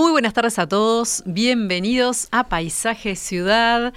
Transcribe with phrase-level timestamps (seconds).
[0.00, 3.92] Muy buenas tardes a todos, bienvenidos a Paisaje Ciudad.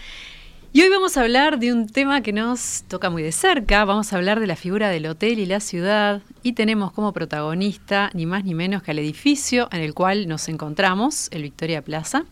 [0.73, 4.11] Y hoy vamos a hablar de un tema que nos toca muy de cerca, vamos
[4.11, 8.25] a hablar de la figura del hotel y la ciudad y tenemos como protagonista ni
[8.25, 12.25] más ni menos que al edificio en el cual nos encontramos, el Victoria Plaza,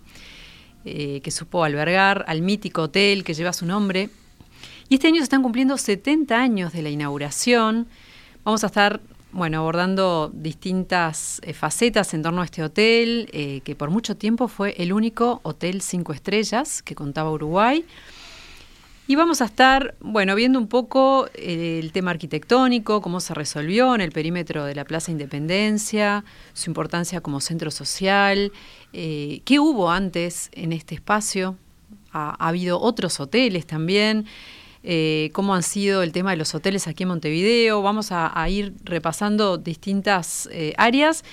[0.84, 4.10] eh, que supo albergar al mítico hotel que lleva su nombre.
[4.90, 7.88] Y este año se están cumpliendo 70 años de la inauguración.
[8.44, 9.00] Vamos a estar
[9.34, 14.48] bueno, abordando distintas eh, facetas en torno a este hotel, eh, que por mucho tiempo
[14.48, 17.86] fue el único hotel cinco estrellas que contaba Uruguay.
[19.08, 23.96] Y vamos a estar, bueno, viendo un poco eh, el tema arquitectónico, cómo se resolvió
[23.96, 28.52] en el perímetro de la Plaza Independencia, su importancia como centro social,
[28.94, 31.58] qué hubo antes en este espacio.
[32.14, 34.26] Ha, habido otros hoteles también,
[34.84, 37.82] eh, cómo han sido el tema de los hoteles aquí en Montevideo.
[37.82, 41.24] Vamos a, ir repasando distintas áreas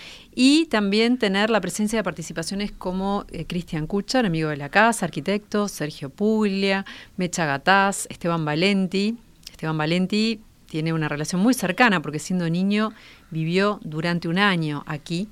[0.41, 5.04] y también tener la presencia de participaciones como eh, Cristian Kuchar, amigo de la casa,
[5.04, 9.19] arquitecto, Sergio Puglia, Mecha Gataz, Esteban Valenti.
[9.50, 12.92] Esteban Valenti tiene una relación muy cercana porque siendo niño
[13.32, 15.26] vivió durante un año aquí.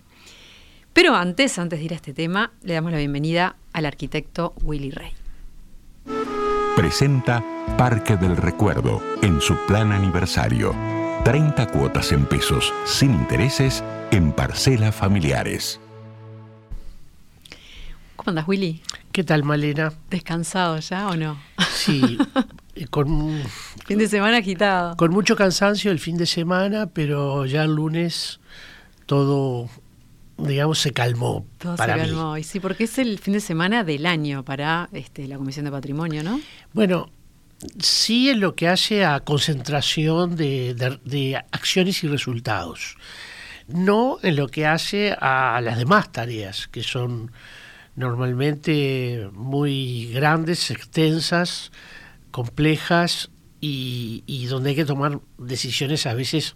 [0.92, 4.90] Pero antes, antes de ir a este tema, le damos la bienvenida al arquitecto Willy
[4.90, 5.25] Rey.
[6.76, 7.42] Presenta
[7.78, 10.74] Parque del Recuerdo en su plan aniversario.
[11.24, 15.80] 30 cuotas en pesos, sin intereses en parcelas familiares.
[18.16, 18.82] ¿Cómo andas, Willy?
[19.10, 19.90] ¿Qué tal, Malena?
[20.10, 21.38] ¿Descansado ya o no?
[21.72, 22.18] Sí,
[22.74, 23.40] eh, con...
[23.86, 24.98] Fin de semana agitado.
[24.98, 28.38] Con mucho cansancio el fin de semana, pero ya el lunes
[29.06, 29.70] todo,
[30.38, 31.46] digamos, se calmó.
[31.58, 32.34] Todo para se calmó.
[32.34, 32.40] Mí.
[32.40, 35.70] Y sí, porque es el fin de semana del año para este, la Comisión de
[35.70, 36.40] Patrimonio, ¿no?
[36.72, 37.10] Bueno,
[37.78, 42.96] sí en lo que hace a concentración de, de, de acciones y resultados
[43.68, 47.32] no en lo que hace a las demás tareas, que son
[47.94, 51.72] normalmente muy grandes, extensas,
[52.30, 53.30] complejas
[53.60, 56.54] y, y donde hay que tomar decisiones a veces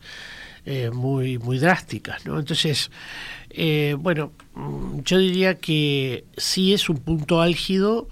[0.67, 2.27] eh, muy, muy drásticas.
[2.27, 2.39] ¿no?
[2.39, 2.91] Entonces,
[3.51, 4.33] eh, bueno,
[5.05, 8.09] yo diría que sí es un punto álgido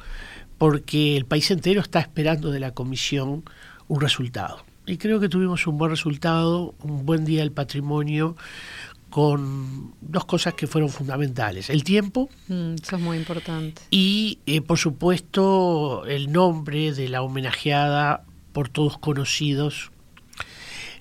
[0.59, 3.44] porque el país entero está esperando de la comisión
[3.87, 4.65] un resultado.
[4.87, 8.37] Y creo que tuvimos un buen resultado, un buen día del patrimonio,
[9.10, 11.71] con dos cosas que fueron fundamentales.
[11.71, 12.28] El tiempo.
[12.48, 13.82] Mm, eso es muy importante.
[13.91, 19.93] Y, eh, por supuesto, el nombre de la homenajeada por todos conocidos,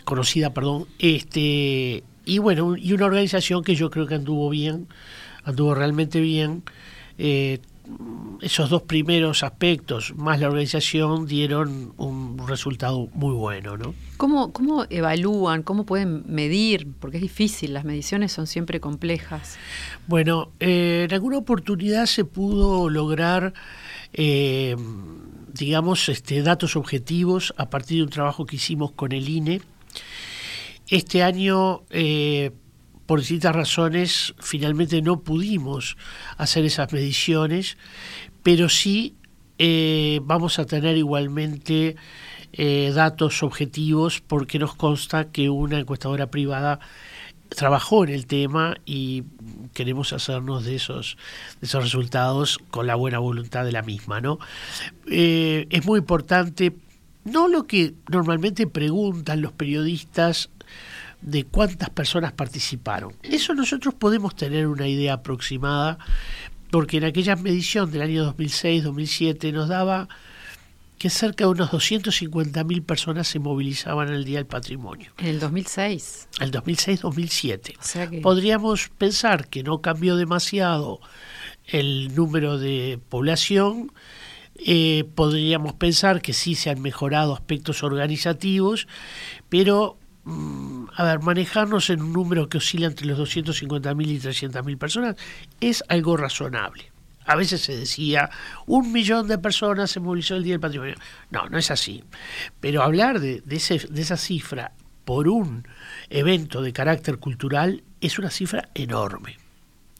[0.04, 4.88] conocida, perdón, este, y bueno, y una organización que yo creo que anduvo bien,
[5.44, 6.64] anduvo realmente bien.
[7.18, 7.60] Eh,
[8.42, 13.96] esos dos primeros aspectos, más la organización, dieron un resultado muy bueno, ¿no?
[14.18, 16.88] ¿Cómo, ¿Cómo evalúan, cómo pueden medir?
[17.00, 19.58] Porque es difícil, las mediciones son siempre complejas.
[20.08, 23.54] Bueno, eh, en alguna oportunidad se pudo lograr,
[24.12, 24.76] eh,
[25.54, 29.62] digamos, este, datos objetivos a partir de un trabajo que hicimos con el INE.
[30.88, 31.84] Este año...
[31.90, 32.52] Eh,
[33.08, 35.98] por distintas razones finalmente no pudimos
[36.36, 37.78] hacer esas mediciones,
[38.44, 39.16] pero sí
[39.58, 41.96] eh, vamos a tener igualmente
[42.52, 46.82] eh, datos objetivos porque nos consta que una encuestadora privada
[47.48, 49.24] trabajó en el tema y
[49.74, 51.18] queremos hacernos de esos,
[51.62, 54.20] esos resultados con la buena voluntad de la misma.
[54.20, 54.38] ¿no?
[55.06, 56.76] Es muy importante,
[57.24, 60.50] no lo que normalmente preguntan los periodistas,
[61.22, 63.14] de cuántas personas participaron.
[63.24, 65.98] Eso nosotros podemos tener una idea aproximada,
[66.72, 70.08] porque en aquella medición del año 2006-2007 nos daba
[70.98, 75.12] que cerca de unos 250.000 personas se movilizaban el Día del Patrimonio.
[75.20, 76.28] En el 2006.
[76.40, 77.78] El 2006-2007.
[77.78, 78.20] O sea que...
[78.22, 81.00] Podríamos pensar que no cambió demasiado
[81.68, 83.92] el número de población,
[84.66, 88.88] eh, podríamos pensar que sí se han mejorado aspectos organizativos,
[89.50, 89.98] pero
[90.96, 95.16] a ver, manejarnos en un número que oscila entre los 250.000 y 300.000 personas
[95.62, 96.92] es algo razonable.
[97.26, 98.30] A veces se decía,
[98.66, 100.96] un millón de personas se movilizó el Día del Patrimonio.
[101.30, 102.04] No, no es así.
[102.60, 104.72] Pero hablar de, de, ese, de esa cifra
[105.04, 105.68] por un
[106.10, 109.38] evento de carácter cultural es una cifra enorme.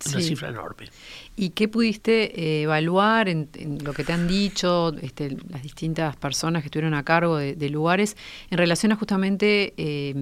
[0.06, 0.90] Una cifra enorme.
[1.36, 3.50] ¿Y qué pudiste eh, evaluar en,
[3.84, 8.16] lo que te han dicho este, las distintas personas que estuvieron a cargo de, lugares
[8.50, 10.16] en relación a justamente eh,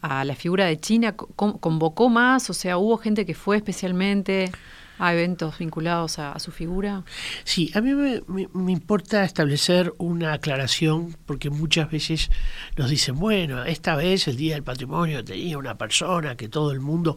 [0.00, 1.14] a la figura de China?
[1.16, 2.50] ¿Convocó más?
[2.50, 4.50] O sea, ¿hubo gente que fue especialmente?
[4.98, 7.04] A eventos vinculados a, su figura?
[7.44, 12.30] Sí, a mí me, importa establecer una aclaración porque muchas veces
[12.76, 16.80] nos dicen, bueno, esta vez el Día del Patrimonio tenía una persona que todo el
[16.80, 17.16] mundo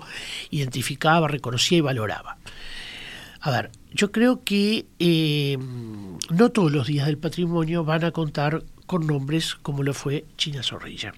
[0.51, 2.37] identificaba, reconocía y valoraba.
[3.41, 5.57] A ver, yo creo que eh,
[6.29, 10.61] no todos los días del patrimonio van a contar con nombres como lo fue China
[10.61, 11.13] Zorrilla.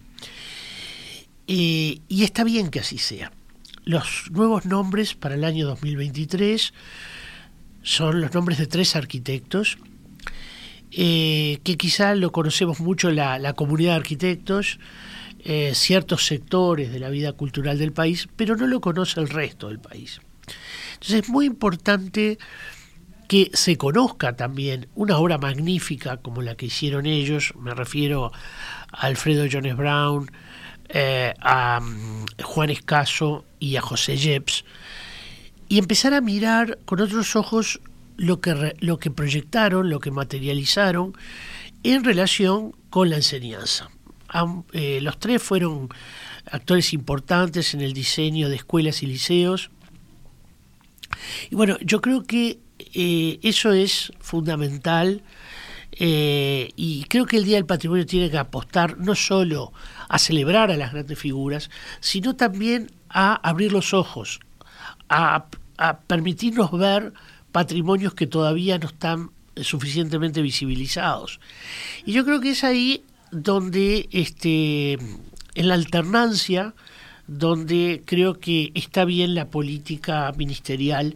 [1.48, 3.32] Eh, y está bien que así sea.
[3.84, 6.74] Los nuevos nombres para el año 2023
[7.82, 9.78] son los nombres de tres arquitectos,
[10.92, 14.80] eh, que quizá lo conocemos mucho la, comunidad de arquitectos,
[15.44, 19.70] eh, ciertos sectores de la vida cultural del país, pero no lo conoce el resto
[19.70, 20.22] del país.
[20.94, 22.38] Entonces es muy importante
[23.28, 28.32] que se conozca también una obra magnífica como la que hicieron ellos, me refiero
[28.92, 30.30] a Alfredo Jones Brown,
[30.94, 34.66] eh, a mm, Juan Escaso y a José Jeps,
[35.70, 37.80] y empezar a mirar con otros ojos
[38.18, 41.14] lo que, lo que proyectaron, lo que materializaron
[41.84, 43.90] en relación con la enseñanza.
[44.74, 45.90] Eh, los tres fueron
[46.52, 49.72] actores importantes en el diseño de escuelas y liceos.
[51.50, 52.60] Y bueno, yo creo que
[52.94, 55.24] eh, eso es fundamental
[56.04, 59.72] y creo que el Día del Patrimonio tiene que apostar no solo
[60.10, 61.70] a celebrar a las grandes figuras,
[62.00, 64.40] sino también a abrir los ojos,
[65.10, 65.46] a,
[66.08, 67.14] permitirnos ver
[67.52, 71.40] patrimonios que todavía no están suficientemente visibilizados.
[72.06, 76.74] Y yo creo que es ahí donde, este, en la alternancia,
[77.28, 81.16] donde creo que está bien la política ministerial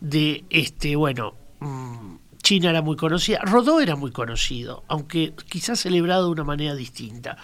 [0.00, 2.11] de, este, bueno, mm,
[2.42, 7.36] China era muy conocida, Rodó era muy conocido, aunque quizás celebrado de una manera distinta.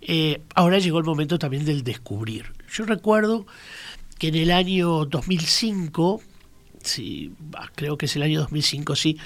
[0.00, 2.52] Eh, ahora llegó el momento también del descubrir.
[2.72, 3.46] Yo recuerdo
[4.18, 6.22] que en el año 2005,
[6.82, 7.32] sí,
[7.74, 9.18] creo que es el año 2005, sí,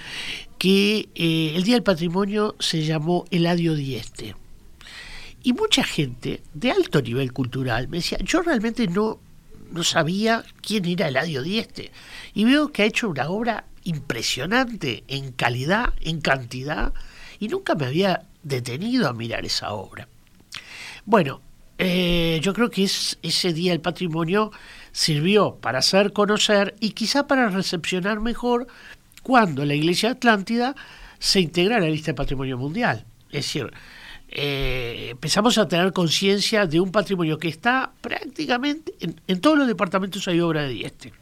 [0.58, 4.34] que eh, el Día del Patrimonio se llamó Eladio Dieste.
[5.44, 9.20] Y mucha gente de alto nivel cultural me decía, yo realmente no,
[9.70, 11.92] no sabía quién era Eladio Dieste.
[12.32, 16.92] Y veo que ha hecho una obra impresionante en calidad, en cantidad,
[17.38, 20.08] y nunca me había detenido a mirar esa obra.
[21.04, 21.40] Bueno,
[21.78, 24.52] eh, yo creo que es, ese día el patrimonio
[24.92, 28.66] sirvió para hacer conocer y quizá para recepcionar mejor
[29.22, 30.76] cuando la Iglesia Atlántida
[31.18, 33.04] se integra a la lista de patrimonio mundial.
[33.30, 33.72] Es decir,
[34.28, 39.66] eh, empezamos a tener conciencia de un patrimonio que está prácticamente en, en, todos los
[39.66, 41.12] departamentos hay obra de Dieste.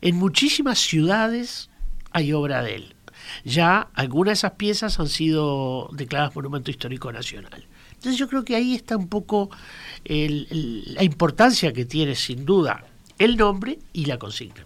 [0.00, 1.70] En muchísimas ciudades
[2.12, 2.96] hay obra de él.
[3.44, 7.66] Ya algunas de esas piezas han sido declaradas Monumento Histórico Nacional.
[7.92, 9.50] Entonces yo creo que ahí está un poco
[10.04, 12.84] la importancia que tiene sin duda
[13.18, 14.64] el nombre y la consigna.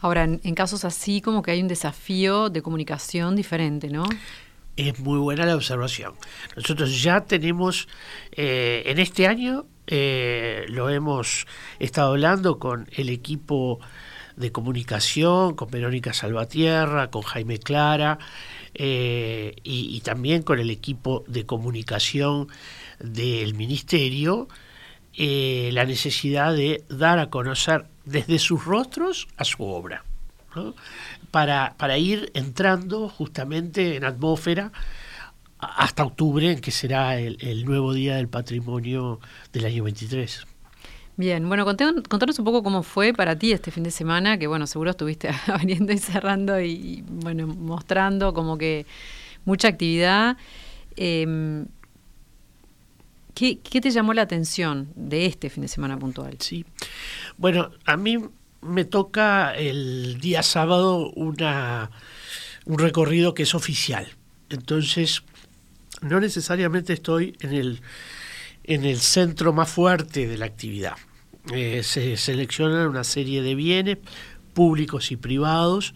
[0.00, 4.04] Ahora, en, casos así como que hay un desafío de comunicación diferente, ¿no?
[4.76, 6.14] Es muy buena la observación.
[6.54, 7.88] Nosotros ya tenemos,
[8.30, 11.46] eh, en este año, eh, lo hemos
[11.80, 13.80] estado hablando con el equipo
[14.38, 18.18] de comunicación, con Verónica Salvatierra, con Jaime Clara
[18.74, 22.48] eh, y, también con el equipo de comunicación
[23.00, 24.48] del Ministerio,
[25.14, 30.04] eh, la necesidad de dar a conocer desde sus rostros a su obra,
[31.30, 34.72] para, para ir entrando justamente en atmósfera
[35.58, 39.18] hasta octubre, en que será el, el nuevo Día del Patrimonio
[39.52, 40.46] del año 23.
[41.18, 44.68] Bien, bueno, contanos un poco cómo fue para ti este fin de semana, que bueno,
[44.68, 48.86] seguro estuviste abriendo y cerrando y, bueno, mostrando como que
[49.44, 50.36] mucha actividad.
[50.94, 51.66] Em,
[53.34, 56.36] ¿qué, te llamó la atención de este fin de semana puntual?
[56.38, 56.64] Sí,
[57.36, 58.18] bueno, a mí
[58.60, 61.90] me toca el día sábado una,
[62.64, 64.06] un recorrido que es oficial.
[64.50, 65.24] Entonces,
[66.00, 67.80] no necesariamente estoy en el,
[68.62, 70.94] en el centro más fuerte de la actividad.
[71.52, 73.98] Eh, se seleccionan una serie de bienes
[74.52, 75.94] públicos y privados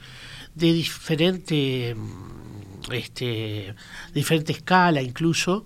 [0.54, 3.74] de diferente, mm, este,
[4.14, 5.64] escala incluso.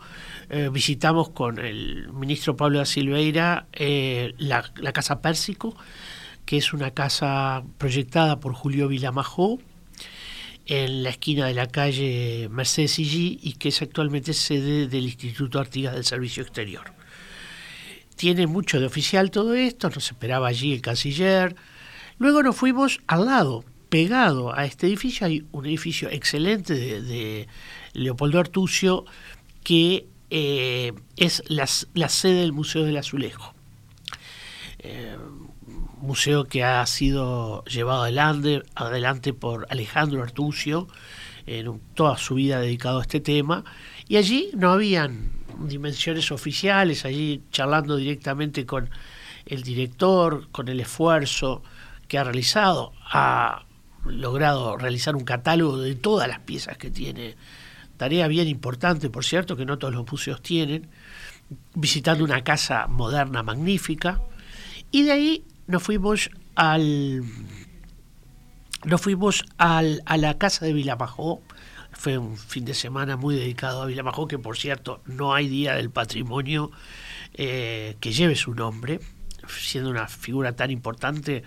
[0.49, 4.63] Eh, visitamos con el ministro Pablo da Silveira eh, la,
[4.93, 5.77] Casa Pérsico,
[6.45, 9.59] que es una casa proyectada por Julio Vilamajó
[10.67, 15.95] en la esquina de la calle Mercedes y que es actualmente sede del Instituto Artigas
[15.95, 16.97] del Servicio Exterior.
[18.17, 21.55] Tiene mucho de oficial todo esto, nos esperaba allí el canciller.
[22.19, 27.47] Luego nos fuimos al lado, pegado a este edificio, hay un edificio excelente de,
[27.93, 29.05] Leopoldo Artucio
[29.63, 33.55] que eh, es la, sede del Museo del Azulejo.
[34.81, 35.17] Eh,
[36.01, 40.89] museo que ha sido llevado adelante, adelante por Alejandro Artucio,
[41.47, 43.65] en toda su vida dedicado a este tema,
[44.09, 48.91] y allí no habían dimensiones oficiales, allí charlando directamente con
[49.47, 51.63] el director, con el esfuerzo
[52.09, 53.65] que ha realizado, ha
[54.05, 57.37] logrado realizar un catálogo de todas las piezas que tiene,
[57.97, 60.89] tarea bien importante, por cierto, que no todos los museos tienen,
[61.75, 64.21] visitando una casa moderna magnífica,
[64.91, 67.23] y de ahí nos fuimos al
[68.85, 71.41] nos fuimos al, a la casa de Vilamajó,
[71.97, 75.75] fue un fin de semana muy dedicado a Vilamajó, que por cierto no hay día
[75.75, 76.71] del patrimonio
[77.35, 79.01] eh, que lleve su nombre,
[79.49, 81.43] siendo una figura tan importante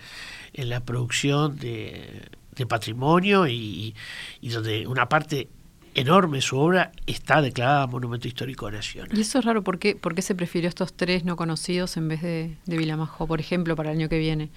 [0.53, 2.29] en la producción de,
[2.67, 3.95] patrimonio y,
[4.41, 5.47] donde una parte
[5.95, 9.17] enorme de su obra está declarada Monumento Histórico Nacional.
[9.17, 12.09] Y eso es raro, ¿por qué, ¿por qué se prefirió estos tres no conocidos en
[12.09, 14.49] vez de, de Vilamajó, por ejemplo, para el año que viene?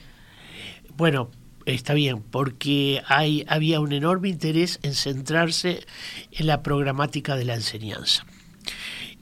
[0.96, 1.30] Bueno,
[1.66, 5.84] está bien, porque hay, había un enorme interés en centrarse
[6.30, 8.26] en la programática de la enseñanza.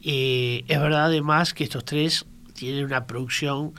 [0.02, 3.74] Eh, es verdad además que estos tres tienen una producción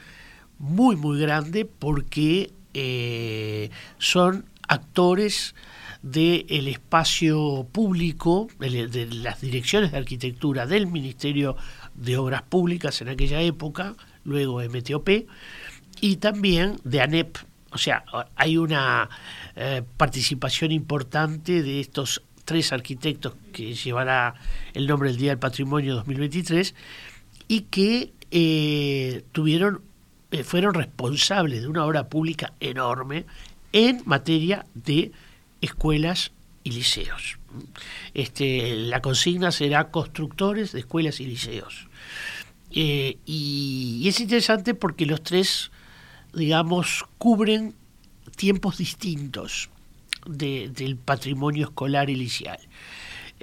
[0.60, 5.56] muy, muy grande porque eh, son actores
[6.02, 11.56] del espacio público, de, las direcciones de arquitectura del Ministerio
[11.94, 15.10] de Obras Públicas en aquella época, luego MTOP,
[16.00, 17.38] y también de ANEP,
[17.72, 18.04] o sea,
[18.36, 19.10] hay una
[19.56, 24.36] eh, participación importante de estos tres arquitectos que llevará
[24.74, 26.76] el nombre del Día del Patrimonio 2023
[27.48, 29.82] y que eh, tuvieron,
[30.32, 33.26] eh, fueron responsables de una obra pública enorme
[33.72, 35.14] en materia de
[35.62, 37.38] escuelas y liceos.
[38.14, 41.88] Este, la consigna será constructores de escuelas y liceos.
[42.70, 45.72] y, es interesante porque los tres
[46.34, 47.76] digamos, cubren
[48.36, 49.70] tiempos distintos
[50.26, 52.16] del patrimonio escolar y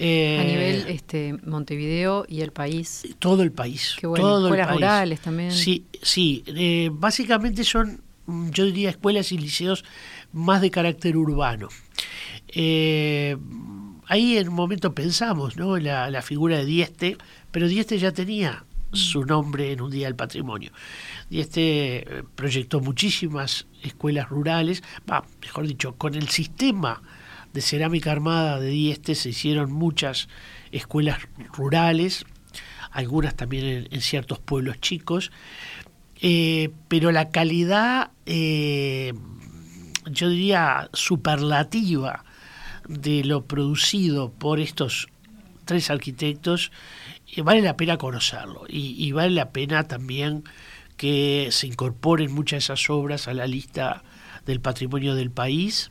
[0.01, 3.03] a nivel eh, este, Montevideo y el país.
[3.19, 3.97] Todo el país.
[3.99, 4.45] Qué bueno.
[4.45, 5.51] escuelas rurales también.
[5.51, 6.45] Sí, sí.
[6.47, 9.85] Eh, básicamente son, yo diría, escuelas y liceos
[10.33, 11.69] más de carácter urbano.
[12.47, 13.37] Eh,
[14.07, 15.77] ahí en un momento pensamos ¿no?
[15.79, 17.19] la, la figura de Dieste,
[17.51, 20.73] pero Dieste ya tenía su nombre en un día del patrimonio.
[21.31, 24.83] Y este eh, proyectó muchísimas escuelas rurales,
[25.41, 27.03] mejor dicho, con el sistema
[27.53, 30.29] de cerámica armada de Dieste se hicieron muchas
[30.73, 31.19] escuelas
[31.53, 32.25] rurales,
[32.91, 35.31] algunas también en, ciertos pueblos chicos,
[36.21, 39.15] eh, pero la calidad, eh,
[40.11, 42.25] yo diría, superlativa
[42.89, 45.09] de lo producido por estos
[45.65, 46.73] tres arquitectos
[47.43, 50.45] vale la pena conocerlo y, vale la pena también
[50.97, 54.03] que se incorporen muchas de esas obras a la lista
[54.47, 55.91] del patrimonio del país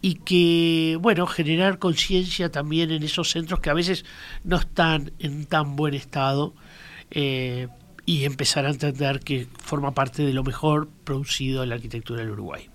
[0.00, 4.04] y que, bueno, generar conciencia también en esos centros que a veces
[4.44, 6.54] no están en tan buen estado
[7.10, 7.68] eh,
[8.04, 12.32] y empezar a entender que forma parte de lo mejor producido en la arquitectura del
[12.32, 12.68] Uruguay.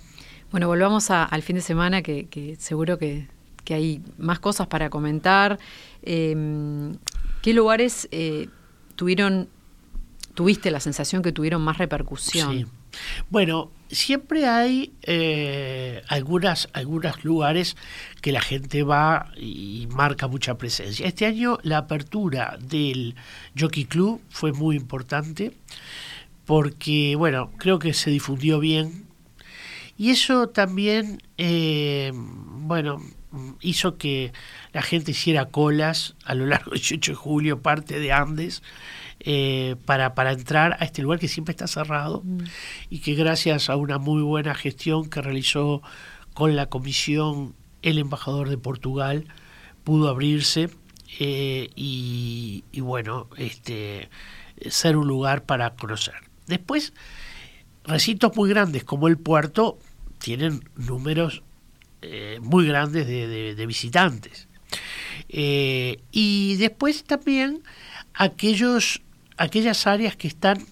[0.51, 3.27] Bueno, volvamos al fin de semana, que, seguro que,
[3.69, 5.59] hay más cosas para comentar.
[6.01, 6.35] Eh,
[7.41, 8.49] ¿Qué lugares eh,
[8.95, 9.49] tuvieron,
[10.33, 12.51] tuviste la sensación que tuvieron más repercusión?
[12.53, 12.65] Sí.
[13.29, 17.75] Bueno, siempre hay eh, algunas, algunos lugares
[18.21, 21.07] que la gente va y marca mucha presencia.
[21.07, 23.15] Este año la apertura del
[23.57, 25.53] Jockey Club fue muy importante
[26.45, 29.05] porque, bueno, creo que se difundió bien
[29.97, 33.01] y eso también, eh, bueno,
[33.61, 34.33] hizo que
[34.73, 38.63] la gente hiciera colas a lo largo del 18 de julio, parte de Andes,
[39.19, 42.39] eh, para, para entrar a este lugar que siempre está cerrado mm.
[42.89, 45.81] y que gracias a una muy buena gestión que realizó
[46.33, 49.25] con la comisión el embajador de Portugal
[49.83, 50.69] pudo abrirse
[51.19, 54.09] eh, y, y, bueno, este,
[54.69, 56.15] ser un lugar para conocer.
[56.47, 56.93] Después,
[57.83, 59.79] recintos muy grandes como el puerto
[60.19, 61.43] tienen números
[62.01, 64.47] eh, muy grandes de, visitantes.
[65.27, 67.61] Eh, y después también
[68.13, 69.01] aquellos,
[69.37, 70.65] aquellas áreas que están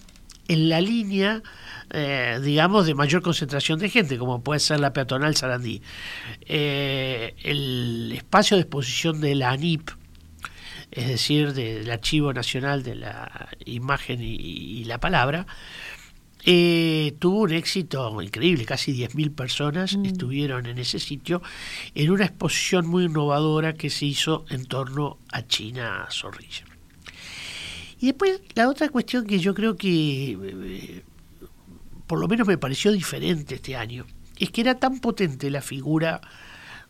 [0.48, 1.42] en la línea,
[1.90, 5.82] eh, digamos, de mayor concentración de gente, como puede ser la peatonal Sarandí.
[6.46, 9.90] el espacio de exposición de la ANIP
[10.90, 15.46] es decir, del Archivo Nacional de la Imagen y, la Palabra,
[16.44, 20.04] eh, tuvo un éxito increíble, casi 10.000 personas mm.
[20.04, 21.42] estuvieron en ese sitio
[21.94, 26.64] en una exposición muy innovadora que se hizo en torno a China Zorrilla.
[28.00, 31.02] Y después la otra cuestión que yo creo que eh,
[32.08, 34.06] por lo menos me pareció diferente este año,
[34.38, 36.20] es que era tan potente la figura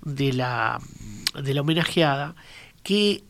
[0.03, 0.81] de la,
[1.43, 2.37] de la homenajeada
[2.83, 3.25] que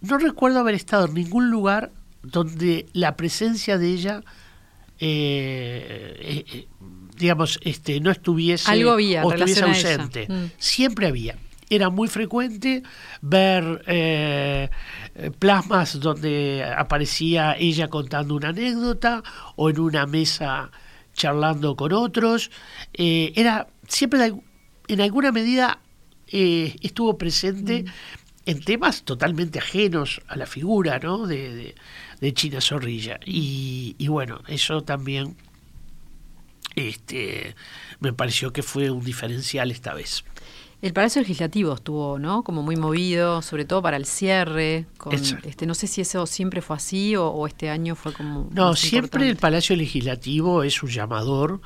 [0.00, 4.22] no recuerdo haber estado en ningún lugar donde la presencia de ella,
[5.00, 6.68] eh, eh, eh,
[7.16, 10.26] digamos, este, no estuviese, Algo había, o estuviese ausente.
[10.28, 10.50] Mm.
[10.58, 11.36] Siempre había.
[11.70, 12.82] Era muy frecuente
[13.20, 13.82] ver
[15.38, 19.22] plasmas donde aparecía ella contando una anécdota
[19.56, 20.70] o en una mesa
[21.12, 22.50] charlando con otros.
[22.94, 24.32] era siempre
[24.88, 25.80] en alguna medida
[26.26, 27.88] estuvo presente mm
[28.48, 31.26] en temas totalmente ajenos a la figura ¿no?
[31.26, 31.74] de,
[32.32, 33.18] China Zorrilla.
[33.24, 35.36] Y, bueno, eso también
[36.74, 37.54] este,
[38.00, 40.24] me pareció que fue un diferencial esta vez.
[40.80, 42.44] El Palacio Legislativo estuvo, ¿no?
[42.44, 44.86] Como muy movido, sobre todo para el cierre.
[44.96, 48.48] Con, este, no sé si eso siempre fue así o, este año fue como.
[48.52, 51.60] No, siempre el Palacio Legislativo es un llamador,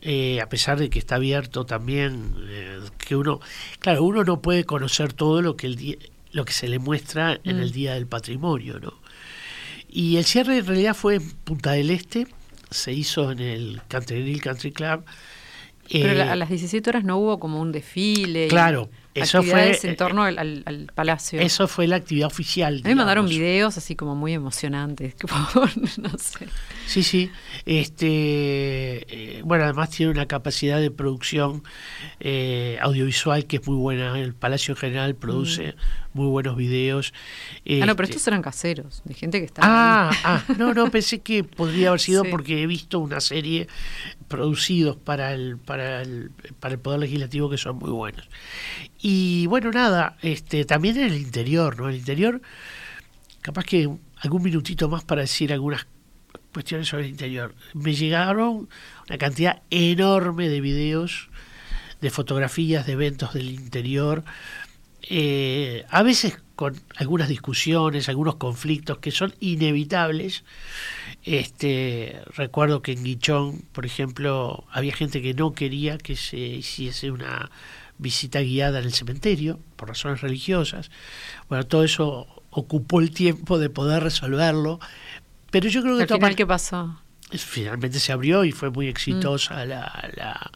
[0.00, 3.40] eh, a pesar de que está abierto también, eh, que uno,
[3.78, 5.96] claro, uno no puede conocer todo lo que el día
[6.32, 7.72] lo que se le muestra en el mm.
[7.72, 8.94] Día del Patrimonio, ¿no?
[9.88, 12.26] Y el cierre en realidad fue en Punta del Este,
[12.70, 15.04] se hizo en el Country Country Club.
[15.90, 18.48] Pero a eh, las 17 horas no hubo como un desfile.
[18.48, 21.40] Claro, eso fue en torno al, palacio.
[21.40, 22.80] Eso fue la actividad oficial.
[22.84, 25.14] A mí me mandaron videos así como muy emocionantes,
[25.98, 26.48] no sé.
[26.86, 27.30] Sí, sí.
[27.66, 31.62] Este, eh, bueno, además tiene una capacidad de producción
[32.20, 34.18] eh, audiovisual que es muy buena.
[34.18, 36.18] El Palacio General produce mm.
[36.18, 37.12] muy buenos videos.
[37.66, 39.62] ah, no, pero este estos eran caseros, de gente que está.
[39.64, 43.68] Ah, ah, no, no, pensé que podría haber sido porque he visto una serie
[44.28, 48.28] producidos para el, para el, para el Poder Legislativo que son muy buenos.
[49.00, 51.88] Y bueno, nada, este, también en el interior, ¿no?
[51.88, 52.40] El interior,
[53.40, 53.88] capaz que
[54.20, 55.86] algún minutito más para decir algunas
[56.52, 57.54] cuestiones sobre el interior.
[57.74, 58.68] Me llegaron
[59.08, 61.28] una cantidad enorme de videos,
[62.00, 64.24] de fotografías de eventos del interior,
[65.10, 70.44] eh, a veces con algunas discusiones, algunos conflictos que son inevitables.
[71.28, 77.10] Este, recuerdo que en Guichón, por ejemplo, había gente que no quería que se hiciese
[77.10, 77.50] una
[77.98, 80.90] visita guiada en el cementerio, por razones religiosas.
[81.50, 84.80] Bueno, todo eso ocupó el tiempo de poder resolverlo,
[85.50, 86.04] pero yo creo que...
[86.04, 86.98] ¿Al final qué pasó?
[87.30, 89.68] Finalmente se abrió y fue muy exitosa mm.
[89.68, 90.50] la,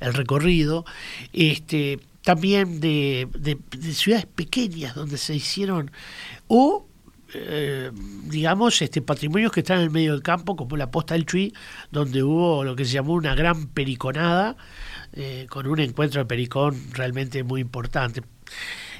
[0.00, 0.86] el recorrido.
[1.34, 3.58] Este, también de, de,
[3.92, 5.90] ciudades pequeñas donde se hicieron,
[6.46, 6.86] o
[7.34, 7.90] eh,
[8.24, 11.52] digamos, este, patrimonios que están en el medio del campo, como la Posta del Chuy,
[11.90, 14.56] donde hubo lo que se llamó una gran periconada,
[15.12, 18.22] eh, con un encuentro de Pericón realmente muy importante.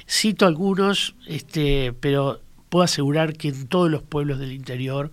[0.09, 5.11] Cito algunos, este, pero puedo asegurar que en todos los pueblos del interior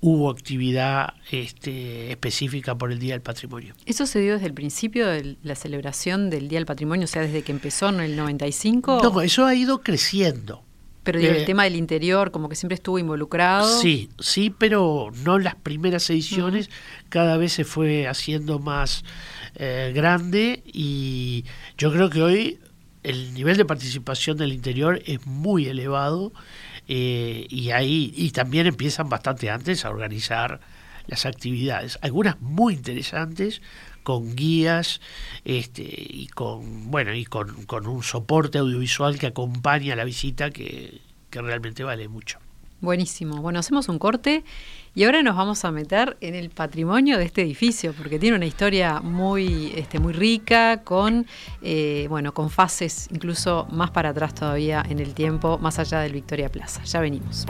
[0.00, 3.74] hubo actividad este, específica por el Día del Patrimonio.
[3.86, 7.22] ¿Eso se dio desde el principio de la celebración del Día del Patrimonio, o sea,
[7.22, 9.00] desde que empezó en el 95?
[9.02, 10.65] No, eso ha ido creciendo.
[11.06, 13.80] Pero el eh, tema del interior, como que siempre estuvo involucrado.
[13.80, 16.68] Sí, sí, pero no en las primeras ediciones,
[17.08, 19.04] cada vez se fue haciendo más
[19.54, 21.44] eh, grande y
[21.78, 22.58] yo creo que hoy
[23.04, 26.32] el nivel de participación del interior es muy elevado
[26.88, 30.60] eh, y ahí y también empiezan bastante antes a organizar
[31.06, 33.62] las actividades, algunas muy interesantes
[34.06, 35.00] con guías
[35.44, 41.00] este, y con bueno y con, con un soporte audiovisual que acompaña la visita que,
[41.28, 42.38] que realmente vale mucho.
[42.80, 43.42] Buenísimo.
[43.42, 44.44] Bueno, hacemos un corte
[44.94, 48.46] y ahora nos vamos a meter en el patrimonio de este edificio, porque tiene una
[48.46, 51.26] historia muy, este, muy rica, con,
[51.62, 56.12] eh, bueno, con fases incluso más para atrás todavía en el tiempo, más allá del
[56.12, 56.84] Victoria Plaza.
[56.84, 57.44] Ya venimos.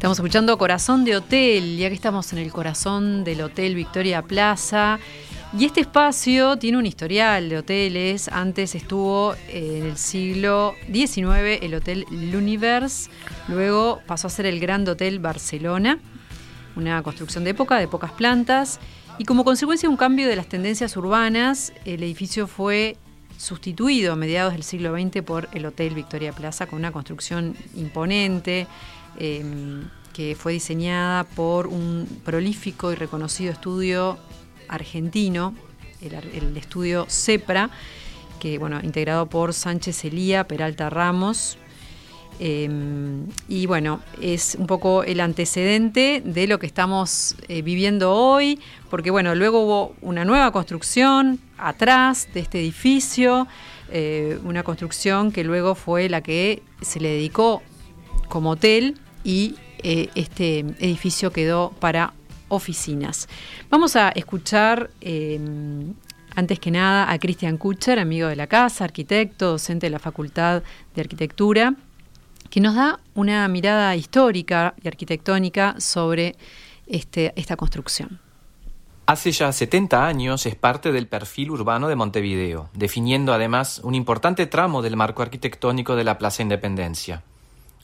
[0.03, 4.99] Estamos escuchando Corazón de Hotel, ya que estamos en el corazón del Hotel Victoria Plaza.
[5.57, 8.27] Y este espacio tiene un historial de hoteles.
[8.27, 13.09] Antes estuvo en el siglo XIX el Hotel L'Univers,
[13.47, 15.99] luego pasó a ser el Grand Hotel Barcelona,
[16.75, 18.81] una construcción de época de pocas plantas.
[19.17, 22.97] Y como consecuencia de un cambio de las tendencias urbanas, el edificio fue
[23.37, 28.67] sustituido a mediados del siglo XX por el Hotel Victoria Plaza con una construcción imponente,
[29.17, 34.19] Em, que fue diseñada por un prolífico y reconocido estudio
[34.69, 35.55] argentino,
[36.01, 37.69] el, estudio CEPRA,
[38.39, 41.57] que bueno, integrado por Sánchez Elía, Peralta Ramos.
[42.39, 48.59] Em, y bueno, es un poco el antecedente de lo que estamos eh, viviendo hoy,
[48.89, 53.47] porque bueno, luego hubo una nueva construcción atrás de este edificio,
[53.91, 57.61] eh, una construcción que luego fue la que se le dedicó
[58.33, 62.13] como hotel y eh, este edificio quedó para
[62.47, 63.29] oficinas.
[63.69, 65.93] Vamos a escuchar em,
[66.35, 70.63] antes que nada a Cristian Kucher, amigo de la casa, arquitecto, docente de la Facultad
[70.95, 71.75] de Arquitectura,
[72.49, 76.35] que nos da una mirada histórica y arquitectónica sobre
[76.87, 78.19] este, esta construcción.
[79.05, 84.47] Hace ya 70 años es parte del perfil urbano de Montevideo, definiendo además un importante
[84.47, 87.21] tramo del marco arquitectónico de la Plaza Independencia.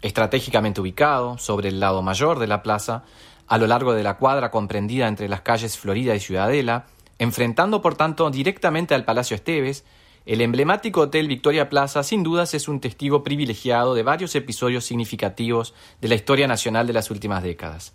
[0.02, 3.04] Estratégicamente ubicado sobre el lado mayor de la plaza,
[3.48, 6.86] a lo largo de la cuadra comprendida entre las calles Florida y Ciudadela,
[7.18, 9.84] enfrentando por tanto directamente al Palacio Esteves,
[10.26, 15.74] el emblemático Hotel Victoria Plaza sin dudas es un testigo privilegiado de varios episodios significativos
[16.02, 17.94] de la historia nacional de las últimas décadas.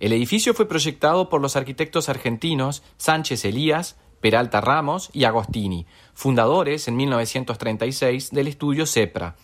[0.00, 6.88] El edificio fue proyectado por los arquitectos argentinos Sánchez Elías, Peralta Ramos y Agostini, fundadores
[6.88, 9.36] en 1936 del estudio CEPRA,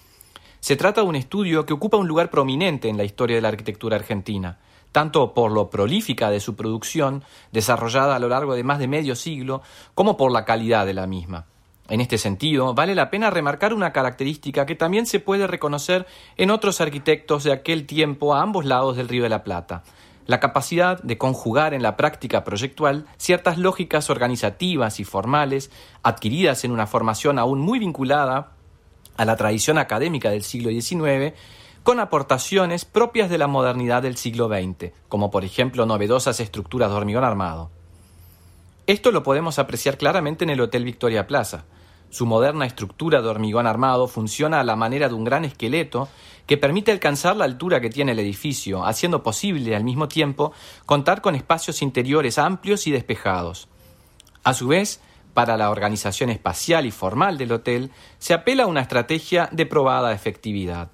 [0.62, 3.48] se trata de un estudio que ocupa un lugar prominente en la historia de la
[3.48, 4.58] arquitectura argentina,
[4.92, 9.16] tanto por lo prolífica de su producción, desarrollada a lo largo de más de medio
[9.16, 9.62] siglo,
[9.96, 11.46] como por la calidad de la misma.
[11.88, 16.52] En este sentido, vale la pena remarcar una característica que también se puede reconocer en
[16.52, 19.82] otros arquitectos de aquel tiempo a ambos lados del Río de la Plata,
[20.26, 25.72] la capacidad de conjugar en la práctica proyectual ciertas lógicas organizativas y formales
[26.04, 28.52] adquiridas en una formación aún muy vinculada
[29.16, 31.34] a la tradición académica del siglo XIX
[31.82, 36.96] con aportaciones propias de la modernidad del siglo XX, como por ejemplo novedosas estructuras de
[36.96, 37.70] hormigón armado.
[38.86, 41.64] Esto lo podemos apreciar claramente en el Hotel Victoria Plaza.
[42.10, 46.08] Su moderna estructura de hormigón armado funciona a la manera de un gran esqueleto
[46.46, 50.52] que permite alcanzar la altura que tiene el edificio, haciendo posible al mismo tiempo
[50.84, 53.68] contar con espacios interiores amplios y despejados.
[54.44, 55.00] A su vez,
[55.34, 60.12] para la organización espacial y formal del hotel, se apela a una estrategia de probada
[60.12, 60.90] efectividad.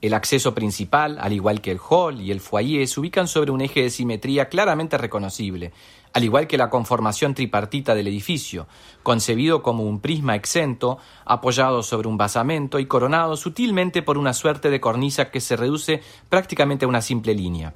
[0.00, 3.62] El acceso principal, al igual que el hall y el foyer, se ubican sobre un
[3.62, 5.72] eje de simetría claramente reconocible,
[6.12, 8.68] al igual que la conformación tripartita del edificio,
[9.02, 14.68] concebido como un prisma exento, apoyado sobre un basamento y coronado sutilmente por una suerte
[14.68, 17.72] de cornisa que se reduce prácticamente a una simple línea.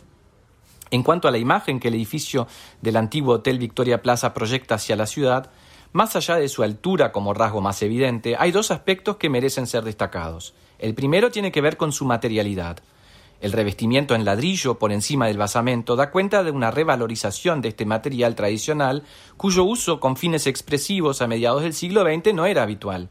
[0.90, 2.46] En cuanto a la imagen que el edificio
[2.80, 5.50] del antiguo Hotel Victoria Plaza proyecta hacia la ciudad,
[5.92, 9.84] más allá de su altura como rasgo más evidente, hay dos aspectos que merecen ser
[9.84, 10.54] destacados.
[10.78, 12.78] El primero tiene que ver con su materialidad.
[13.40, 17.86] El revestimiento en ladrillo por encima del basamento da cuenta de una revalorización de este
[17.86, 19.04] material tradicional
[19.36, 23.08] cuyo uso con fines expresivos a mediados del siglo XX no era habitual.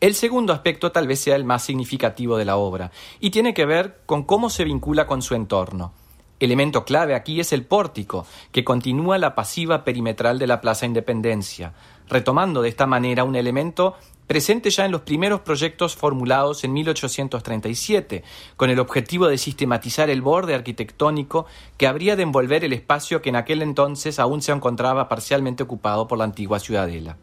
[0.00, 3.66] El segundo aspecto tal vez sea el más significativo de la obra, y tiene que
[3.66, 5.92] ver con cómo se vincula con su entorno.
[6.40, 11.72] Elemento clave aquí es el pórtico, que continúa la pasiva perimetral de la Plaza Independencia,
[12.08, 18.22] retomando de esta manera un elemento presente ya en los primeros proyectos formulados en 1837,
[18.56, 23.28] con el objetivo de sistematizar el borde arquitectónico que habría de envolver el espacio que
[23.28, 27.16] en aquel entonces aún se encontraba parcialmente ocupado por la antigua ciudadela.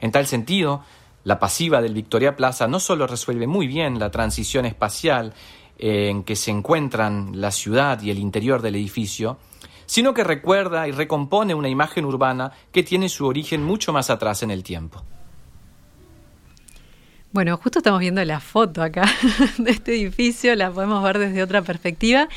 [0.00, 0.82] En tal sentido,
[1.24, 5.34] la pasiva del Victoria Plaza no solo resuelve muy bien la transición espacial
[5.78, 9.38] en que se encuentran la ciudad y el interior del edificio,
[9.90, 14.44] sino que recuerda y recompone una imagen urbana que tiene su origen mucho más atrás
[14.44, 15.02] en el tiempo.
[17.32, 19.02] Bueno, justo estamos viendo la foto acá
[19.58, 22.28] de este edificio, la podemos ver desde otra perspectiva.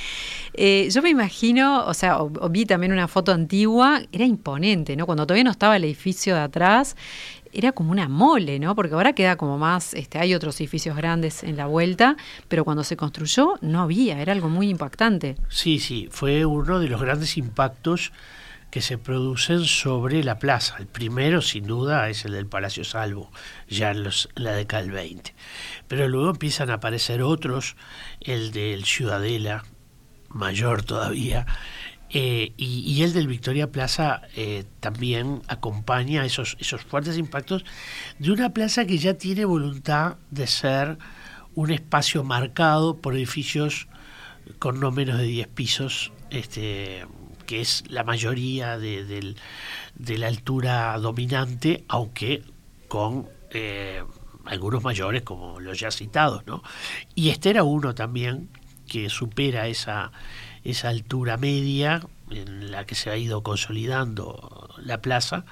[0.56, 2.18] Eh, yo me imagino, o sea,
[2.50, 5.06] vi también una foto antigua, era imponente, ¿no?
[5.06, 6.96] Cuando todavía no estaba el edificio de atrás,
[7.54, 8.76] era como una mole, ¿no?
[8.76, 12.84] Porque ahora queda como más, este, hay otros edificios grandes en la vuelta, pero cuando
[12.84, 15.36] se construyó no había, era algo muy impactante.
[15.50, 18.12] Sí, sí, fue uno de los grandes impactos
[18.74, 20.78] que se producen sobre la plaza.
[20.80, 23.32] El primero, sin duda, es el del Palacio Salvo,
[23.70, 25.36] ya en, la década del 20.
[25.88, 27.76] Pero luego empiezan a aparecer otros,
[28.20, 29.64] el del Ciudadela,
[30.30, 31.46] mayor todavía,
[32.16, 37.66] eh, y, el del Victoria Plaza eh, también acompaña esos, esos fuertes impactos
[38.20, 41.00] de una plaza que ya tiene voluntad de ser
[41.56, 43.88] un espacio marcado por edificios
[44.60, 47.08] con no menos de 10 pisos, este,
[47.48, 49.36] que es la mayoría de,
[49.98, 52.44] la altura dominante, aunque
[52.90, 54.04] con eh,
[54.46, 56.46] algunos mayores como los ya citados.
[56.46, 56.62] ¿no?
[57.16, 58.50] Y este era uno también
[58.88, 60.12] que supera esa,
[60.64, 65.46] esa altura media en la que se ha ido consolidando la plaza.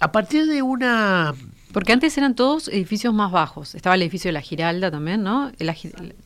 [0.00, 1.34] A partir de una
[1.74, 3.74] porque antes eran todos edificios más bajos.
[3.74, 5.50] Estaba el edificio de la Giralda también, ¿no?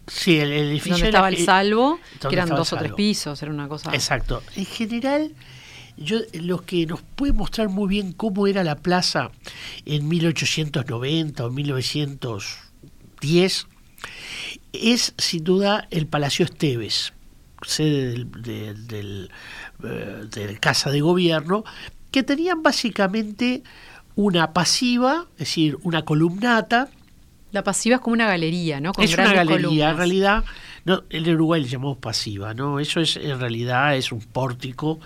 [0.07, 0.93] sí, el, edificio.
[0.93, 3.91] Donde estaba el Salvo, que eran dos o tres pisos, era una cosa.
[3.95, 4.43] Exacto.
[4.57, 5.35] En general,
[5.97, 9.31] yo, lo que nos puede mostrar muy bien cómo era la plaza
[9.87, 13.67] en 1890 o 1910
[14.75, 17.15] es sin duda el Palacio Esteves,
[17.67, 19.31] sede del, del,
[19.85, 21.65] eh, Casa de Gobierno,
[22.11, 23.63] que tenían básicamente
[24.15, 26.89] una pasiva, es decir, una columnata.
[27.53, 28.93] La pasiva es como una galería, ¿no?
[28.99, 30.45] es una galería, en realidad,
[30.85, 32.81] no, en Uruguay le llamamos pasiva, ¿no?
[32.81, 35.01] Eso es, en realidad, es un pórtico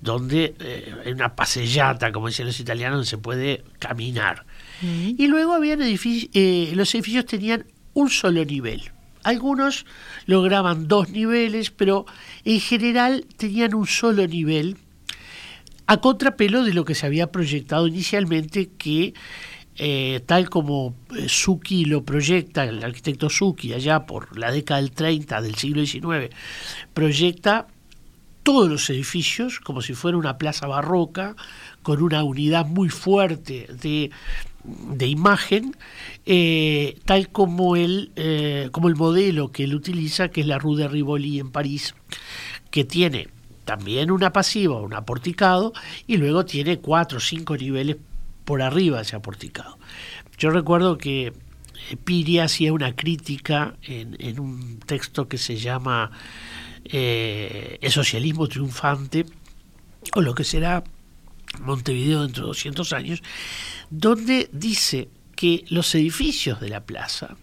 [0.00, 4.44] donde, eh, en una pasellata, como dicen los italianos, se puede caminar.
[4.82, 7.64] Y luego habían edificios, eh, los edificios tenían
[7.94, 8.92] un solo nivel.
[9.26, 9.86] Algunos
[10.26, 12.06] lograban dos niveles, pero
[12.44, 14.76] en general tenían un solo nivel
[15.88, 19.14] a contrapelo de lo que se había proyectado inicialmente que
[19.78, 24.92] eh, tal como eh, Suki lo proyecta, el arquitecto Suki allá por la década del
[24.92, 26.32] 30 del siglo XIX,
[26.94, 27.66] proyecta
[28.44, 31.34] todos los edificios como si fuera una plaza barroca,
[31.82, 34.12] con una unidad muy fuerte de,
[35.06, 35.76] imagen,
[36.24, 38.10] eh, tal como el,
[38.72, 41.94] como el modelo que él utiliza, que es la Rue de Rivoli en París,
[42.70, 43.28] que tiene
[43.66, 45.72] también una pasiva, un aporticado,
[46.06, 47.96] y luego tiene cuatro o cinco niveles
[48.44, 49.76] por arriba de ese aporticado.
[50.38, 56.10] Yo recuerdo que eh, Piri hacía una crítica en, un texto que se llama
[56.84, 59.26] eh, El socialismo triunfante,
[60.14, 60.84] o lo que será
[61.60, 63.22] Montevideo dentro de 200 años,
[63.90, 67.36] donde dice que los edificios de la plaza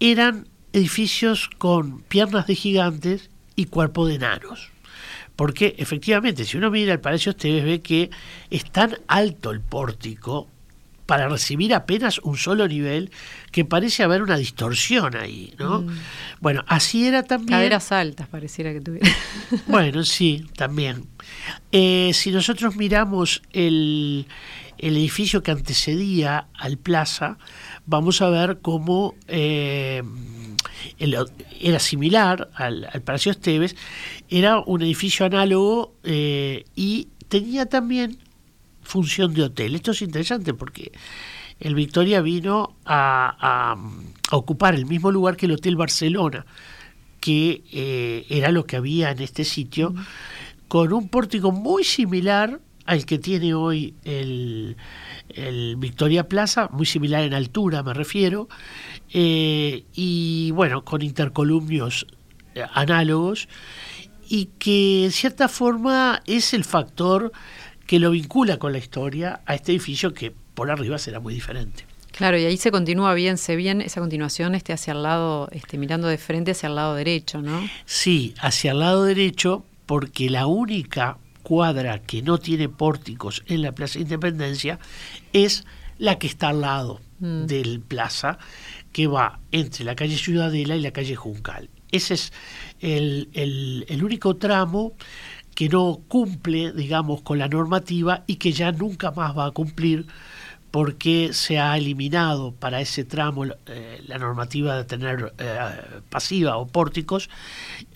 [0.00, 4.70] eran edificios con piernas de gigantes y cuerpo de enanos.
[5.36, 8.10] Porque efectivamente, si uno mira el Palacio Esteves, ve que
[8.50, 10.48] es tan alto el pórtico
[11.08, 13.10] para recibir apenas un solo nivel
[13.50, 15.80] que parece haber una distorsión ahí, ¿no?
[15.80, 15.98] Mm.
[16.40, 17.48] Bueno, así era también.
[17.60, 19.08] Caderas altas pareciera que tuviera.
[19.68, 21.06] bueno, sí, también.
[21.72, 24.26] Eh, si nosotros miramos el,
[24.76, 27.38] el, edificio que antecedía al plaza,
[27.86, 30.02] vamos a ver cómo eh,
[30.98, 33.76] era similar al, Palacio Esteves,
[34.28, 38.18] era un edificio análogo eh, y tenía también
[38.88, 39.74] función de hotel.
[39.74, 40.92] Esto es interesante porque
[41.60, 43.76] el Victoria vino a,
[44.30, 46.46] ocupar el mismo lugar que el Hotel Barcelona,
[47.20, 49.94] que eh, era lo que había en este sitio,
[50.68, 54.76] con un pórtico muy similar al que tiene hoy el,
[55.28, 58.48] el Victoria Plaza, muy similar en altura me refiero,
[59.12, 62.06] eh, y bueno, con intercolumnios
[62.54, 63.48] eh, análogos,
[64.28, 67.32] y que en cierta forma es el factor
[67.88, 71.86] que lo vincula con la historia a este edificio que por arriba será muy diferente.
[72.12, 75.78] Claro, y ahí se continúa bien, se bien esa continuación este hacia el lado, este,
[75.78, 77.66] mirando de frente hacia el lado derecho, ¿no?
[77.86, 83.72] Sí, hacia el lado derecho, porque la única cuadra que no tiene pórticos en la
[83.72, 84.78] Plaza Independencia
[85.32, 85.64] es
[85.96, 87.46] la que está al lado, mm.
[87.46, 88.38] del Plaza
[88.92, 91.70] que va entre la calle Ciudadela y la calle Juncal.
[91.90, 92.34] Ese es
[92.80, 94.92] el, el único tramo
[95.58, 100.06] que no cumple, digamos, con la normativa y que ya nunca más va a cumplir
[100.70, 105.58] porque se ha eliminado para ese tramo eh, la normativa de tener eh,
[106.10, 107.28] pasiva o pórticos,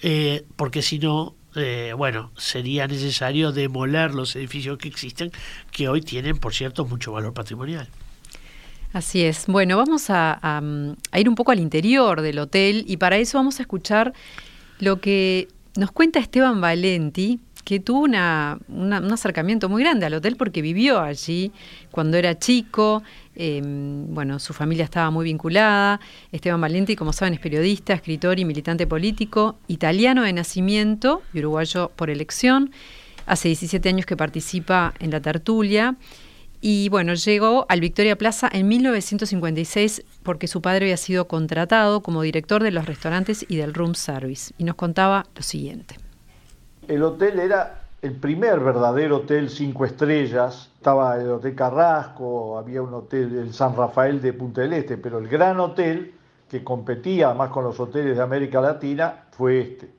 [0.03, 1.37] eh, porque si no,
[1.97, 5.31] bueno, sería necesario demoler los edificios que existen,
[5.71, 7.89] que hoy tienen, por cierto, mucho valor patrimonial.
[8.93, 9.47] Así es.
[9.47, 10.61] Bueno, vamos a
[11.17, 14.15] ir un poco al interior del hotel y para eso vamos a escuchar
[14.81, 15.47] lo que
[15.77, 21.01] nos cuenta Esteban Valenti, que tuvo una, un acercamiento muy grande al hotel porque vivió
[21.01, 21.53] allí
[21.91, 23.03] cuando era chico.
[23.35, 26.01] Em, bueno, su familia estaba muy vinculada.
[26.33, 31.91] Esteban Valenti, como saben, es periodista, escritor y militante político, italiano de nacimiento y uruguayo
[31.95, 32.73] por elección.
[33.27, 35.97] Hace 17 años que participa en la tertulia.
[36.61, 42.23] Y bueno, llegó al Victoria Plaza en 1956 porque su padre había sido contratado como
[42.23, 44.53] director de los restaurantes y del room service.
[44.59, 46.02] Y nos contaba lo siguiente
[46.95, 50.71] el hotel era el primer verdadero hotel cinco estrellas.
[50.75, 55.19] Estaba el Hotel Carrasco, había un hotel, el San Rafael de Punta del Este, pero
[55.19, 56.15] el gran hotel
[56.49, 59.91] que competía más con los hoteles de América Latina fue este.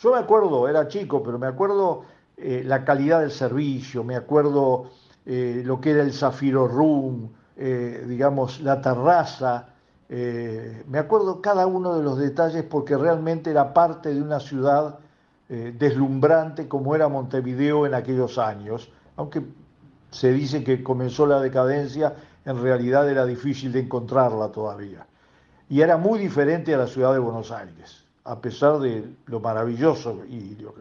[0.00, 2.04] Yo me acuerdo, era chico, pero me acuerdo
[2.36, 4.90] eh, la calidad del servicio, me acuerdo
[5.26, 9.66] eh, lo que era el Zafiro Room, eh, digamos, la terraza.
[10.08, 14.98] me acuerdo cada uno de los detalles porque realmente era parte de una ciudad
[15.52, 19.42] eh, deslumbrante como era Montevideo en aquellos años, aunque
[20.12, 25.08] se dice que comenzó la decadencia, en realidad era difícil de encontrarla todavía.
[25.68, 30.20] Y era muy diferente a la ciudad de Buenos Aires, a pesar de lo maravilloso
[30.24, 30.72] y lo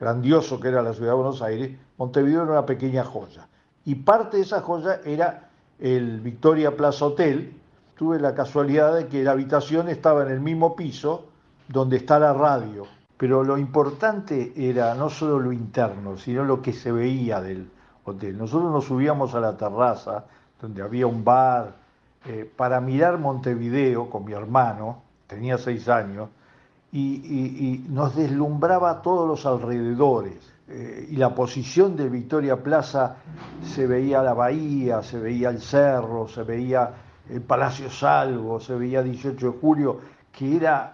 [0.00, 3.46] grandioso que era la ciudad de Buenos Aires, Montevideo era una pequeña joya.
[3.84, 7.60] Y parte de esa joya era el Victoria Plaza Hotel.
[7.94, 11.26] Tuve la casualidad de que la habitación estaba en el mismo piso
[11.68, 16.72] donde está la radio pero lo importante era no solo lo interno, sino lo que
[16.72, 17.70] se veía del
[18.04, 18.36] hotel.
[18.36, 20.24] Nosotros nos subíamos a la terraza,
[20.60, 21.76] donde había un bar,
[22.26, 26.28] eh, para mirar Montevideo con mi hermano, tenía seis años,
[26.92, 30.38] y, nos deslumbraba todos los alrededores.
[30.68, 33.16] Eh, y la posición de Victoria Plaza
[33.64, 36.90] se veía la bahía, se veía el cerro, se veía
[37.28, 40.00] el Palacio Salvo, se veía 18 de julio,
[40.32, 40.93] que era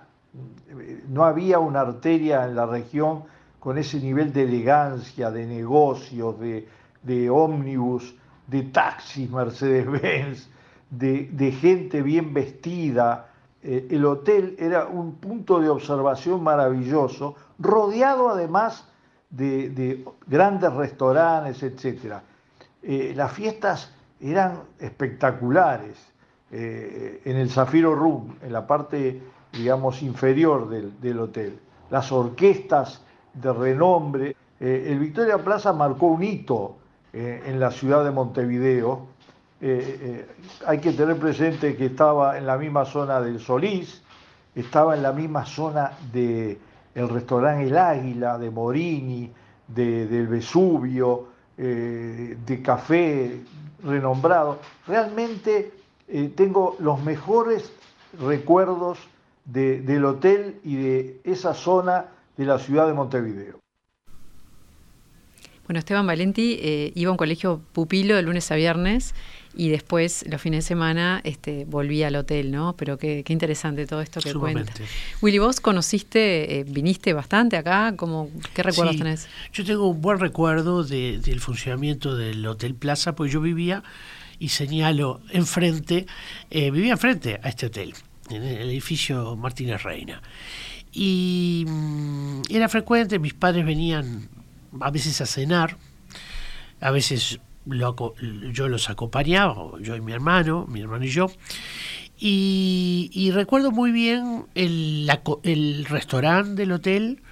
[1.09, 3.25] no había una arteria en la región
[3.59, 8.15] con ese nivel de elegancia, de negocios, de, ómnibus,
[8.47, 10.49] de taxis Mercedes-Benz,
[10.91, 13.29] de, gente bien vestida.
[13.63, 18.89] Eh, el hotel era un punto de observación maravilloso, rodeado además
[19.29, 22.15] de, grandes restaurantes, etc.
[22.83, 25.99] Eh, las fiestas eran espectaculares.
[26.53, 31.59] Eh, en el Zafiro Room, en la parte digamos, inferior del, hotel.
[31.91, 33.03] Las orquestas
[33.35, 34.37] de renombre.
[34.59, 36.77] Eh, el Victoria Plaza marcó un hito
[37.13, 39.07] eh, en la ciudad de Montevideo.
[39.61, 40.27] Eh,
[40.67, 44.03] hay que tener presente que estaba en la misma zona del Solís,
[44.55, 46.59] estaba en la misma zona del
[46.95, 49.31] el restaurante El Águila, de Morini,
[49.69, 53.43] del Vesubio, de café
[53.85, 54.59] renombrado.
[54.89, 55.73] Realmente
[56.35, 57.73] tengo los mejores
[58.19, 58.99] recuerdos
[59.45, 63.61] del hotel y de esa zona de la ciudad de Montevideo.
[65.71, 69.15] Bueno, Esteban Valenti eh, iba a un colegio pupilo de lunes a viernes
[69.55, 72.75] y después los fines de semana este, volvía al hotel, ¿no?
[72.77, 74.73] Pero qué, interesante todo esto que cuenta.
[75.23, 79.29] Willy, vos conociste, eh, viniste bastante acá, ¿Cómo, ¿qué recuerdos tenés?
[79.53, 83.85] Yo tengo un buen recuerdo del funcionamiento del Hotel Plaza, porque yo vivía,
[84.41, 86.07] y señalo enfrente,
[86.51, 87.95] eh, vivía enfrente a este hotel
[88.31, 90.23] en el edificio Martínez Reina.
[90.93, 94.29] Y mm, era frecuente, mis padres venían
[94.81, 95.77] a veces a cenar,
[96.81, 97.41] a veces
[98.53, 101.31] yo los acompañaba, yo y mi hermano, mi hermano y yo.
[102.23, 105.11] Y, recuerdo muy bien el,
[105.43, 107.23] el restaurante del hotel,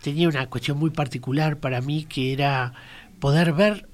[0.00, 2.72] tenía una cuestión muy particular para mí que era
[3.18, 3.88] poder ver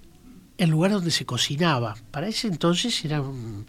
[0.58, 1.96] el lugar donde se cocinaba.
[2.10, 3.64] Para ese entonces era un,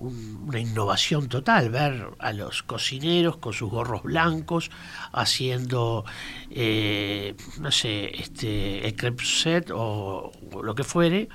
[0.00, 4.70] una innovación total, ver a los cocineros con sus gorros blancos
[5.12, 6.04] haciendo,
[6.50, 10.30] eh, no sé, este, el crepe set o,
[10.62, 11.28] lo que fuere,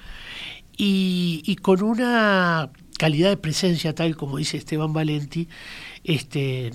[0.75, 5.47] y, con una calidad de presencia tal como dice Esteban Valenti,
[6.03, 6.71] este,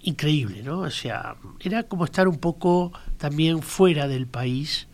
[0.00, 0.80] increíble, ¿no?
[0.80, 4.88] O sea, era como estar un poco también fuera del país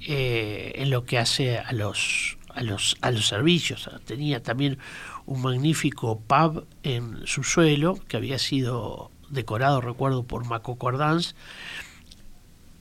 [0.00, 3.88] eh, en lo que hace a los, a los, a los servicios.
[4.04, 4.78] Tenía también
[5.26, 11.34] un magnífico pub en su suelo, que había sido decorado, recuerdo, por Maco Cordans.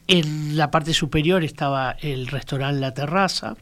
[0.07, 3.55] En la parte superior estaba el restaurante La Terraza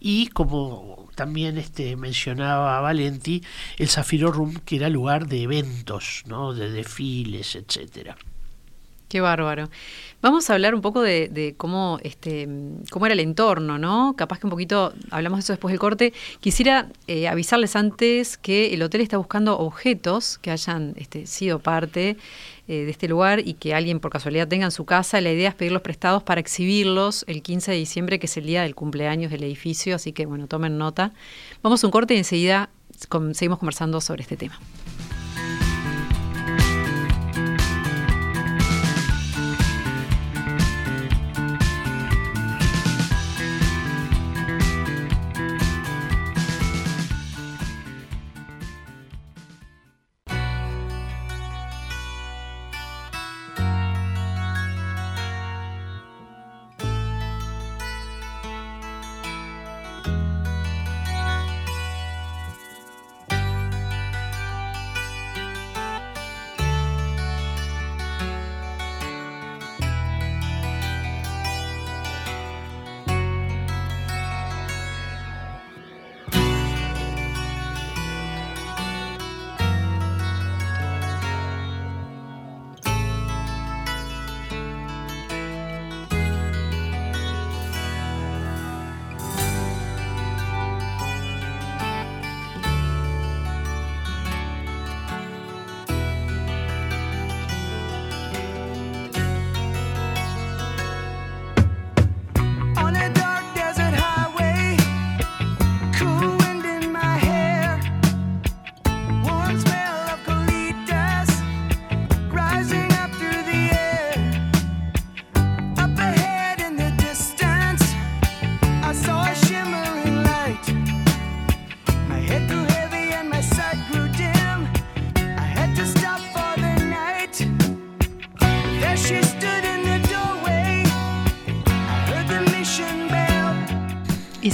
[0.00, 3.42] y como también este, mencionaba Valenti,
[3.76, 6.54] el Zafiro Room, que era lugar de eventos, ¿no?
[6.54, 8.16] de desfiles, etcétera.
[9.08, 9.70] Qué bárbaro.
[10.20, 12.46] Vamos a hablar un poco de, cómo, este,
[12.90, 14.14] cómo era el entorno, ¿no?
[14.16, 16.12] Capaz que un poquito hablamos de eso después del corte.
[16.40, 22.18] Quisiera eh, avisarles antes que el hotel está buscando objetos que hayan este, sido parte
[22.66, 25.20] eh, de este lugar y que alguien por casualidad tenga en su casa.
[25.22, 28.62] La idea es pedirlos prestados para exhibirlos el 15 de diciembre, que es el día
[28.62, 29.94] del cumpleaños del edificio.
[29.94, 31.12] Así que, bueno, tomen nota.
[31.62, 32.68] Vamos a un corte y enseguida
[33.32, 34.58] seguimos conversando sobre este tema.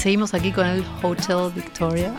[0.05, 2.13] Seguimos aquí con el Hotel Victoria.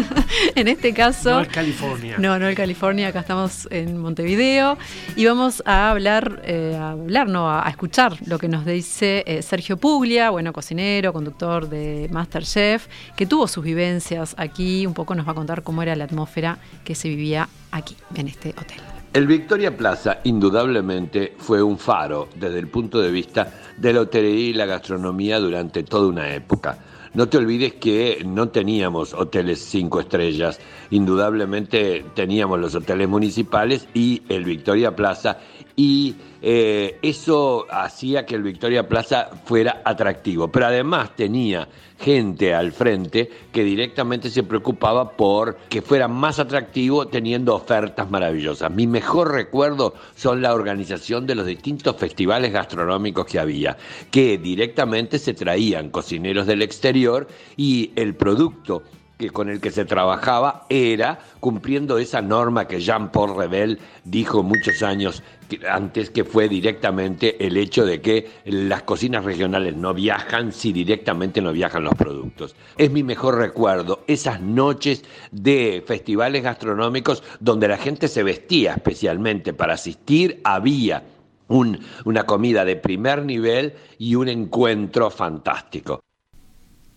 [0.54, 1.30] en este caso.
[1.30, 2.16] No es California.
[2.18, 4.76] No, no es California, acá estamos en Montevideo.
[5.16, 9.40] Y vamos a hablar, eh, a hablar, no, a, escuchar lo que nos dice eh,
[9.40, 14.86] Sergio Puglia, bueno, cocinero, conductor de Masterchef, que tuvo sus vivencias aquí.
[14.86, 18.28] Un poco nos va a contar cómo era la atmósfera que se vivía aquí, en
[18.28, 18.82] este hotel.
[19.14, 24.50] El Victoria Plaza indudablemente fue un faro desde el punto de vista de la hotelería
[24.50, 26.89] y la gastronomía durante toda una época.
[27.12, 34.22] No te olvides que no teníamos hoteles cinco estrellas, indudablemente teníamos los hoteles municipales y
[34.28, 35.38] el Victoria Plaza
[35.82, 40.48] y eh, eso hacía que el Victoria Plaza fuera atractivo.
[40.48, 41.66] Pero además tenía
[41.98, 48.70] gente al frente que directamente se preocupaba por que fuera más atractivo teniendo ofertas maravillosas.
[48.70, 53.78] Mi mejor recuerdo son la organización de los distintos festivales gastronómicos que había,
[54.10, 57.26] que directamente se traían cocineros del exterior
[57.56, 58.82] y el producto
[59.20, 64.82] que con el que se trabajaba era cumpliendo esa norma que Jean-Paul Rebel dijo muchos
[64.82, 65.22] años
[65.68, 71.42] antes, que fue directamente el hecho de que las cocinas regionales no viajan si directamente
[71.42, 72.56] no viajan los productos.
[72.78, 79.52] Es mi mejor recuerdo, esas noches de festivales gastronómicos donde la gente se vestía especialmente
[79.52, 81.02] para asistir, había
[81.48, 86.00] una comida de primer nivel y un encuentro fantástico.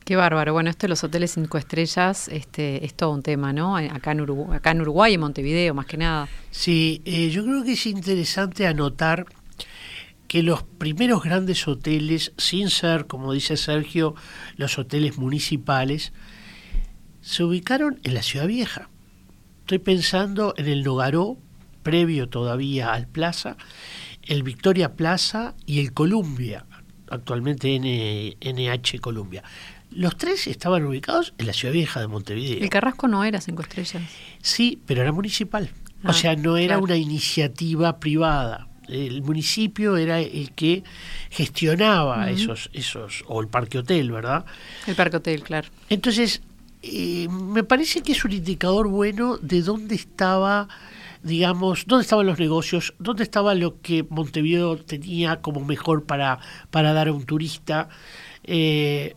[0.05, 0.51] Qué bárbaro.
[0.51, 3.79] Bueno, esto de los hoteles cinco estrellas este, es todo un tema, ¿no?
[3.79, 6.27] Eh, acá en, Uruguay, acá en Uruguay Montevideo, más que nada.
[6.51, 9.25] Sí, eh, yo creo que es interesante anotar
[10.27, 14.15] que los primeros grandes hoteles, sin ser, como dice Sergio,
[14.57, 16.11] los hoteles municipales,
[17.21, 18.89] se ubicaron en la Ciudad Vieja.
[19.61, 21.37] Estoy pensando en el Nogaró,
[21.83, 23.55] previo todavía al Plaza,
[24.23, 26.65] el Victoria Plaza y el Columbia,
[27.09, 27.79] actualmente
[28.41, 29.43] NH Columbia.
[29.95, 32.61] Los tres estaban ubicados en la ciudad vieja de Montevideo.
[32.61, 34.03] El Carrasco no era cinco estrellas.
[34.41, 35.69] Sí, pero era municipal.
[36.03, 38.67] o ah, sea, no era una iniciativa privada.
[38.87, 40.83] El municipio era el que
[41.29, 44.45] gestionaba esos, esos, o el parque hotel, ¿verdad?
[44.87, 45.69] El parque hotel, claro.
[45.89, 46.41] Entonces,
[46.81, 50.67] eh, me parece que es un indicador bueno de dónde estaba,
[51.23, 56.39] digamos, dónde estaban los negocios, dónde estaba lo que Montevideo tenía como mejor para,
[56.69, 57.87] para dar a un turista.
[58.43, 59.15] Eh,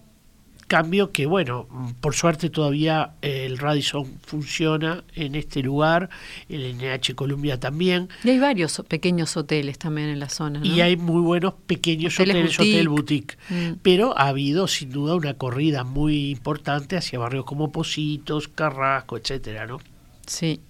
[0.67, 1.69] Cambio que, bueno,
[2.01, 6.11] por suerte todavía eh, el Radisson funciona en este lugar,
[6.49, 8.09] el NH Columbia también.
[8.25, 10.61] Y hay varios pequeños hoteles también en la zona.
[10.64, 13.39] Y hay muy buenos pequeños hoteles, hotel boutique.
[13.49, 13.73] Mm.
[13.83, 19.67] Pero ha habido sin duda una corrida muy importante hacia barrios como Positos, Carrasco, etcétera,
[19.67, 19.79] ¿no?
[20.27, 20.61] Sí.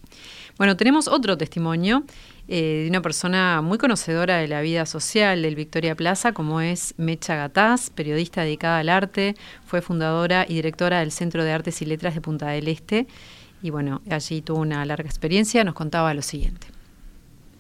[0.59, 2.05] Bueno, tenemos otro testimonio
[2.49, 6.95] eh, de una persona muy conocedora de la vida social del Victoria Plaza, como es
[6.97, 9.35] Mecha Gataz, periodista dedicada al arte,
[9.65, 13.09] fue fundadora y directora del Centro de Artes y Letras de Punta del Este,
[13.63, 16.69] y bueno, allí tuvo una larga experiencia, nos contaba lo siguiente.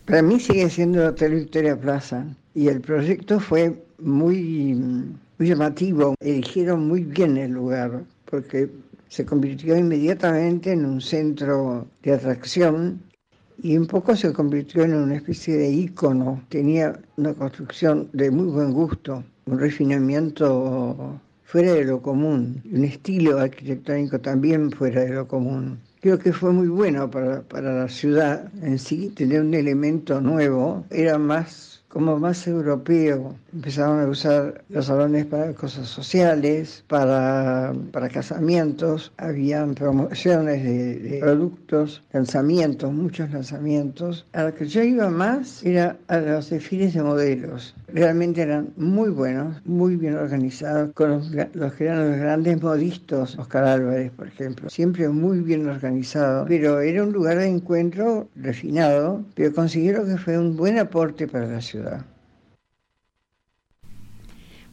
[0.05, 2.24] Para mí sigue siendo el Hotel Victoria Plaza,
[2.55, 4.74] y el proyecto fue muy,
[5.39, 8.70] muy llamativo, eligieron muy bien el lugar, porque
[9.09, 13.01] se convirtió inmediatamente en un centro de atracción
[13.62, 16.42] y un poco se convirtió en una especie de ícono.
[16.48, 23.38] Tenía una construcción de muy buen gusto, un refinamiento fuera de lo común, un estilo
[23.38, 25.78] arquitectónico también fuera de lo común.
[26.00, 30.84] Creo que fue muy bueno para, para la ciudad en sí tener un elemento nuevo.
[30.90, 33.34] Era más como más europeo.
[33.53, 42.03] Empezaron a usar los salones para cosas sociales, para, para casamientos, habían promociones de, productos,
[42.12, 44.26] lanzamientos, muchos lanzamientos.
[44.32, 47.74] A lo que yo iba más era a los desfiles de modelos.
[47.89, 51.30] Realmente eran muy buenos, muy bien organizados, con los,
[51.74, 54.68] que eran los grandes modistos, Oscar Álvarez, por ejemplo.
[54.68, 60.37] Siempre muy bien organizado, pero era un lugar de encuentro refinado, pero considero que fue
[60.37, 62.05] un buen aporte para la ciudad.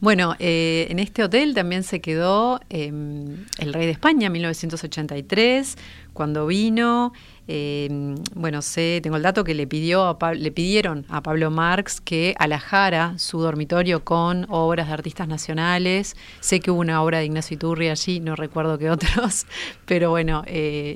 [0.04, 5.78] Bueno, eh, en este hotel también se quedó em, el rey de España en 1983,
[6.12, 7.14] cuando vino.
[7.48, 12.36] Em, bueno, sé, tengo el dato que le pidió le pidieron a Pablo Marx que
[12.40, 16.16] alajara su dormitorio con obras de artistas nacionales.
[16.40, 19.46] Sé que hubo una obra de Ignacio Iturri allí, no recuerdo qué otros,
[19.86, 20.96] pero bueno, eh,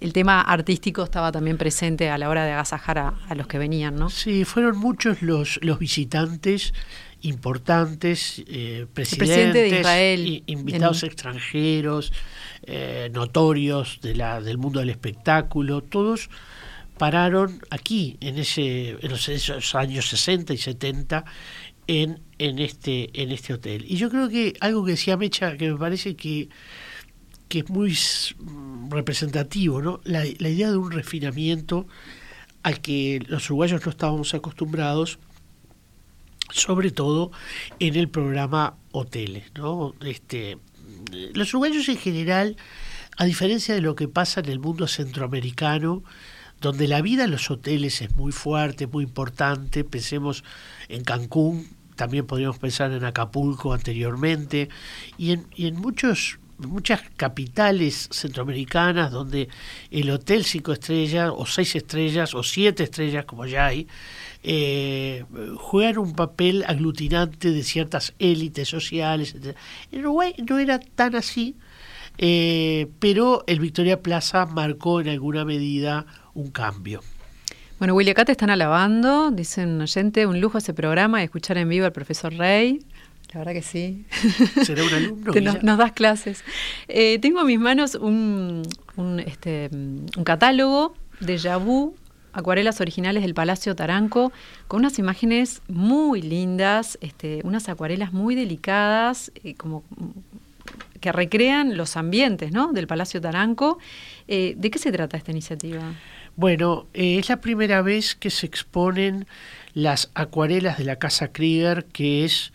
[0.00, 3.94] el, tema artístico estaba también presente a la hora de agasajar a, los que venían,
[3.94, 4.08] ¿no?
[4.08, 6.72] Sí, fueron muchos los, los visitantes
[7.22, 12.12] importantes, eh, presidentes, de Israel, invitados extranjeros,
[12.62, 16.30] eh, notorios de la, del mundo del espectáculo, todos
[16.98, 21.24] pararon aquí, en, ese, en esos años 60 y 70,
[21.86, 23.84] en, en, este, en este hotel.
[23.88, 26.48] Y yo creo que algo que decía Mecha, que me parece que,
[27.48, 27.96] que es muy
[28.90, 30.00] representativo, ¿no?
[30.04, 31.86] la, la idea de un refinamiento
[32.62, 35.18] al que los uruguayos no estábamos acostumbrados,
[36.50, 37.30] sobre todo
[37.78, 39.52] en el programa Hoteles.
[39.54, 39.94] ¿no?
[40.00, 40.58] Este,
[41.34, 42.56] los uruguayos en general,
[43.16, 46.02] a diferencia de lo que pasa en el mundo centroamericano,
[46.60, 50.42] donde la vida en los hoteles es muy fuerte, muy importante, pensemos
[50.88, 54.68] en Cancún, también podríamos pensar en Acapulco anteriormente,
[55.16, 59.48] y en, y en muchos muchas capitales centroamericanas donde
[59.90, 63.86] el hotel cinco estrellas o seis estrellas o siete estrellas como ya hay
[64.42, 65.24] eh,
[65.56, 69.34] juegan un papel aglutinante de ciertas élites sociales.
[69.90, 71.56] En Uruguay no era tan así,
[72.18, 77.02] eh, pero el Victoria Plaza marcó en alguna medida un cambio.
[77.78, 81.68] Bueno, Willy, acá te están alabando, dicen oyente, un lujo ese programa y escuchar en
[81.68, 82.80] vivo al profesor Rey.
[83.32, 84.06] La verdad que sí.
[84.64, 85.32] ¿Será un alumno?
[85.62, 86.44] nos, das clases.
[86.88, 88.62] Eh, tengo en mis manos un,
[88.96, 91.94] un, este, un catálogo de Yabú
[92.32, 94.32] acuarelas originales del Palacio Taranco,
[94.68, 99.82] con unas imágenes muy lindas, este, unas acuarelas muy delicadas, eh, como
[101.00, 102.72] que recrean los ambientes ¿no?
[102.72, 103.78] del Palacio Taranco.
[104.26, 105.82] Eh, ¿De qué se trata esta iniciativa?
[106.36, 109.26] Bueno, eh, es la primera vez que se exponen
[109.74, 112.52] las acuarelas de la Casa Krieger, que es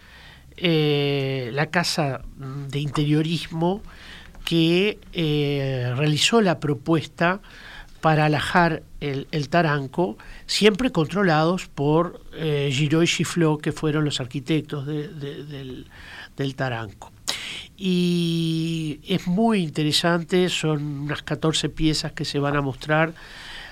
[0.57, 3.81] la casa de interiorismo
[4.45, 4.99] que
[5.95, 7.41] realizó la propuesta
[8.03, 14.85] para alajar el, taranco, siempre controlados por eh, Giraud y Chiflot, que fueron los arquitectos
[14.85, 15.85] del,
[16.57, 17.13] taranco.
[17.77, 23.13] Y es muy interesante, son unas 14 piezas que se van a mostrar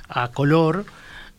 [0.08, 0.86] a color,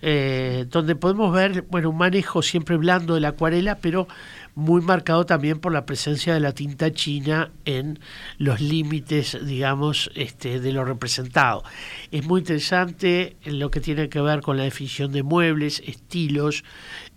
[0.03, 4.07] eh, donde podemos ver bueno, un manejo siempre blando de la acuarela, pero
[4.55, 7.99] muy marcado también por la presencia de la tinta china en
[8.39, 11.63] los límites, digamos, este, de lo representado.
[12.11, 16.65] Es muy interesante lo que tiene que ver con la definición de muebles, estilos,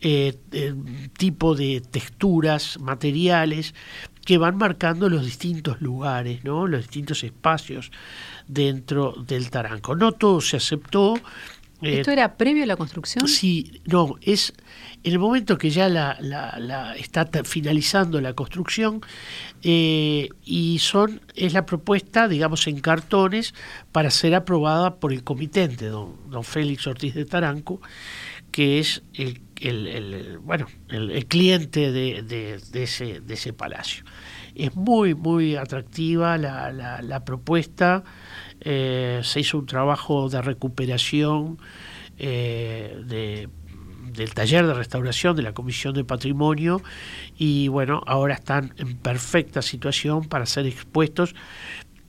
[0.01, 0.73] eh, eh,
[1.17, 3.73] tipo de texturas, materiales
[4.25, 6.65] que van marcando los distintos lugares, ¿no?
[6.65, 7.91] los distintos espacios
[8.47, 9.95] dentro del taranco.
[9.95, 11.13] No todo se aceptó,
[11.82, 13.28] ¿Esto era previo a la construcción?
[13.28, 14.53] Sí, no, es
[15.03, 19.01] en el momento que ya la, la, está finalizando la construcción
[19.61, 23.53] eh, y son es la propuesta, digamos, en cartones
[23.91, 27.82] para ser aprobada por el comitente, don, don Félix Ortiz de Taranco,
[28.51, 34.03] que es el, el, bueno, el, cliente de, ese, de ese palacio.
[34.55, 38.03] Es muy, muy atractiva la, la, propuesta,
[38.61, 41.57] eh, se hizo un trabajo de recuperación
[42.18, 43.49] eh, de
[44.16, 46.82] del taller de restauración de la Comisión de Patrimonio
[47.38, 51.36] y bueno, ahora están en perfecta situación para ser expuestos.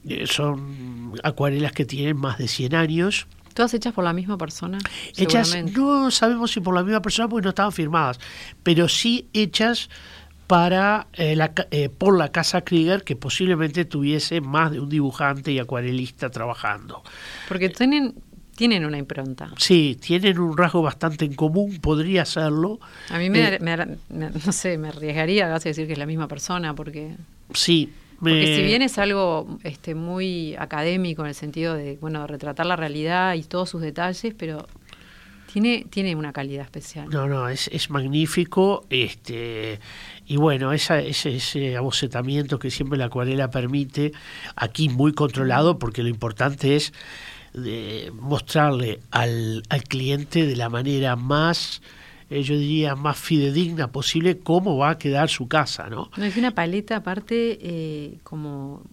[0.07, 3.27] Eh, son acuarelas que tienen más de 100 años.
[3.57, 4.77] ¿Todas hechas por la misma persona?
[5.15, 8.19] Hechas, no sabemos si por la misma persona porque no estaban firmadas,
[8.61, 9.89] pero sí hechas
[10.45, 15.51] para eh, la, eh, por la casa Krieger que posiblemente tuviese más de un dibujante
[15.51, 17.01] y acuarelista trabajando.
[17.47, 18.13] Porque tienen
[18.55, 19.49] tienen una impronta.
[19.57, 22.79] Sí, tienen un rasgo bastante en común, podría serlo.
[23.09, 26.75] A mí me, eh, no sé, me arriesgaría a decir que es la misma persona,
[26.75, 27.15] porque...
[27.55, 27.91] Sí.
[28.19, 32.75] Porque si bien es algo este, muy académico en el sentido de, bueno, retratar la
[32.75, 34.67] realidad y todos sus detalles, pero
[35.51, 37.09] tiene, tiene una calidad especial.
[37.09, 38.85] No, no, es, es magnífico.
[38.89, 39.79] Este,
[40.25, 44.13] y bueno, esa, ese, ese abocetamiento que siempre la acuarela permite,
[44.55, 46.93] aquí muy controlado, porque lo importante es
[47.53, 51.81] de mostrarle al, al cliente de la manera más
[52.29, 56.11] eh, yo diría más fidedigna posible cómo va a quedar su casa, ¿no?
[56.17, 58.83] No, es una paleta aparte eh, como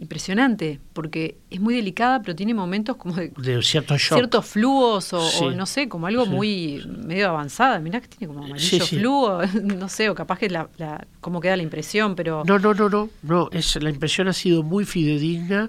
[0.00, 5.90] impresionante, porque es muy delicada, pero tiene momentos como de, ciertos flúos o, no sé,
[5.90, 7.78] como algo muy medio avanzada.
[7.80, 11.54] Mirá que tiene como amarillo fluo, no sé, o capaz que la, la, cómo queda
[11.54, 12.44] la impresión, pero...
[12.46, 15.68] No, no, no, no, no, es, la impresión ha sido muy fidedigna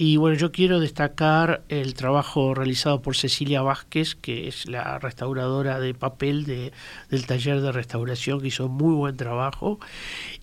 [0.00, 5.80] y bueno, yo quiero destacar el trabajo realizado por Cecilia Vázquez, que es la restauradora
[5.80, 6.70] de papel de,
[7.10, 9.80] del taller de restauración, que hizo muy buen trabajo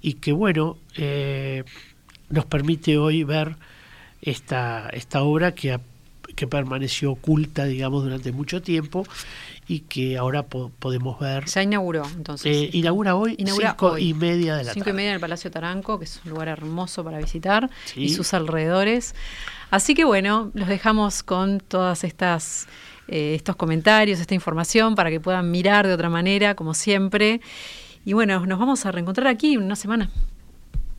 [0.01, 1.63] y que bueno, eh,
[2.29, 3.55] nos permite hoy ver
[4.21, 5.79] esta, esta obra que,
[6.35, 9.05] que permaneció oculta, digamos, durante mucho tiempo
[9.67, 11.45] y que ahora podemos ver.
[11.45, 12.55] Ya inauguró, entonces.
[12.55, 15.97] Eh, inaugura hoy, cinco y media de la cinco y media en el Palacio Taranco,
[15.97, 19.15] que es un lugar hermoso para visitar, y sus alrededores.
[19.71, 22.67] Así que bueno, los dejamos con todas estas
[23.07, 27.41] eh, estos comentarios, esta información para que puedan mirar de otra manera, como siempre.
[28.03, 30.09] Y bueno, nos vamos a reencontrar aquí en una semana.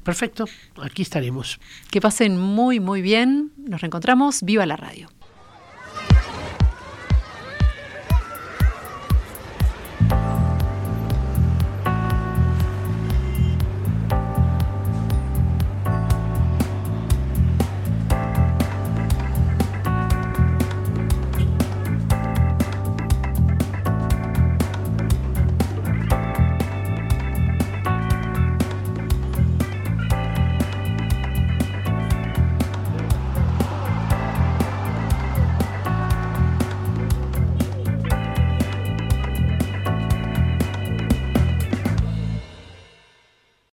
[0.02, 0.44] Perfecto,
[0.80, 1.58] aquí estaremos.
[1.90, 3.52] Que pasen muy, muy bien.
[3.56, 4.42] Nos reencontramos.
[4.42, 5.08] Viva la radio.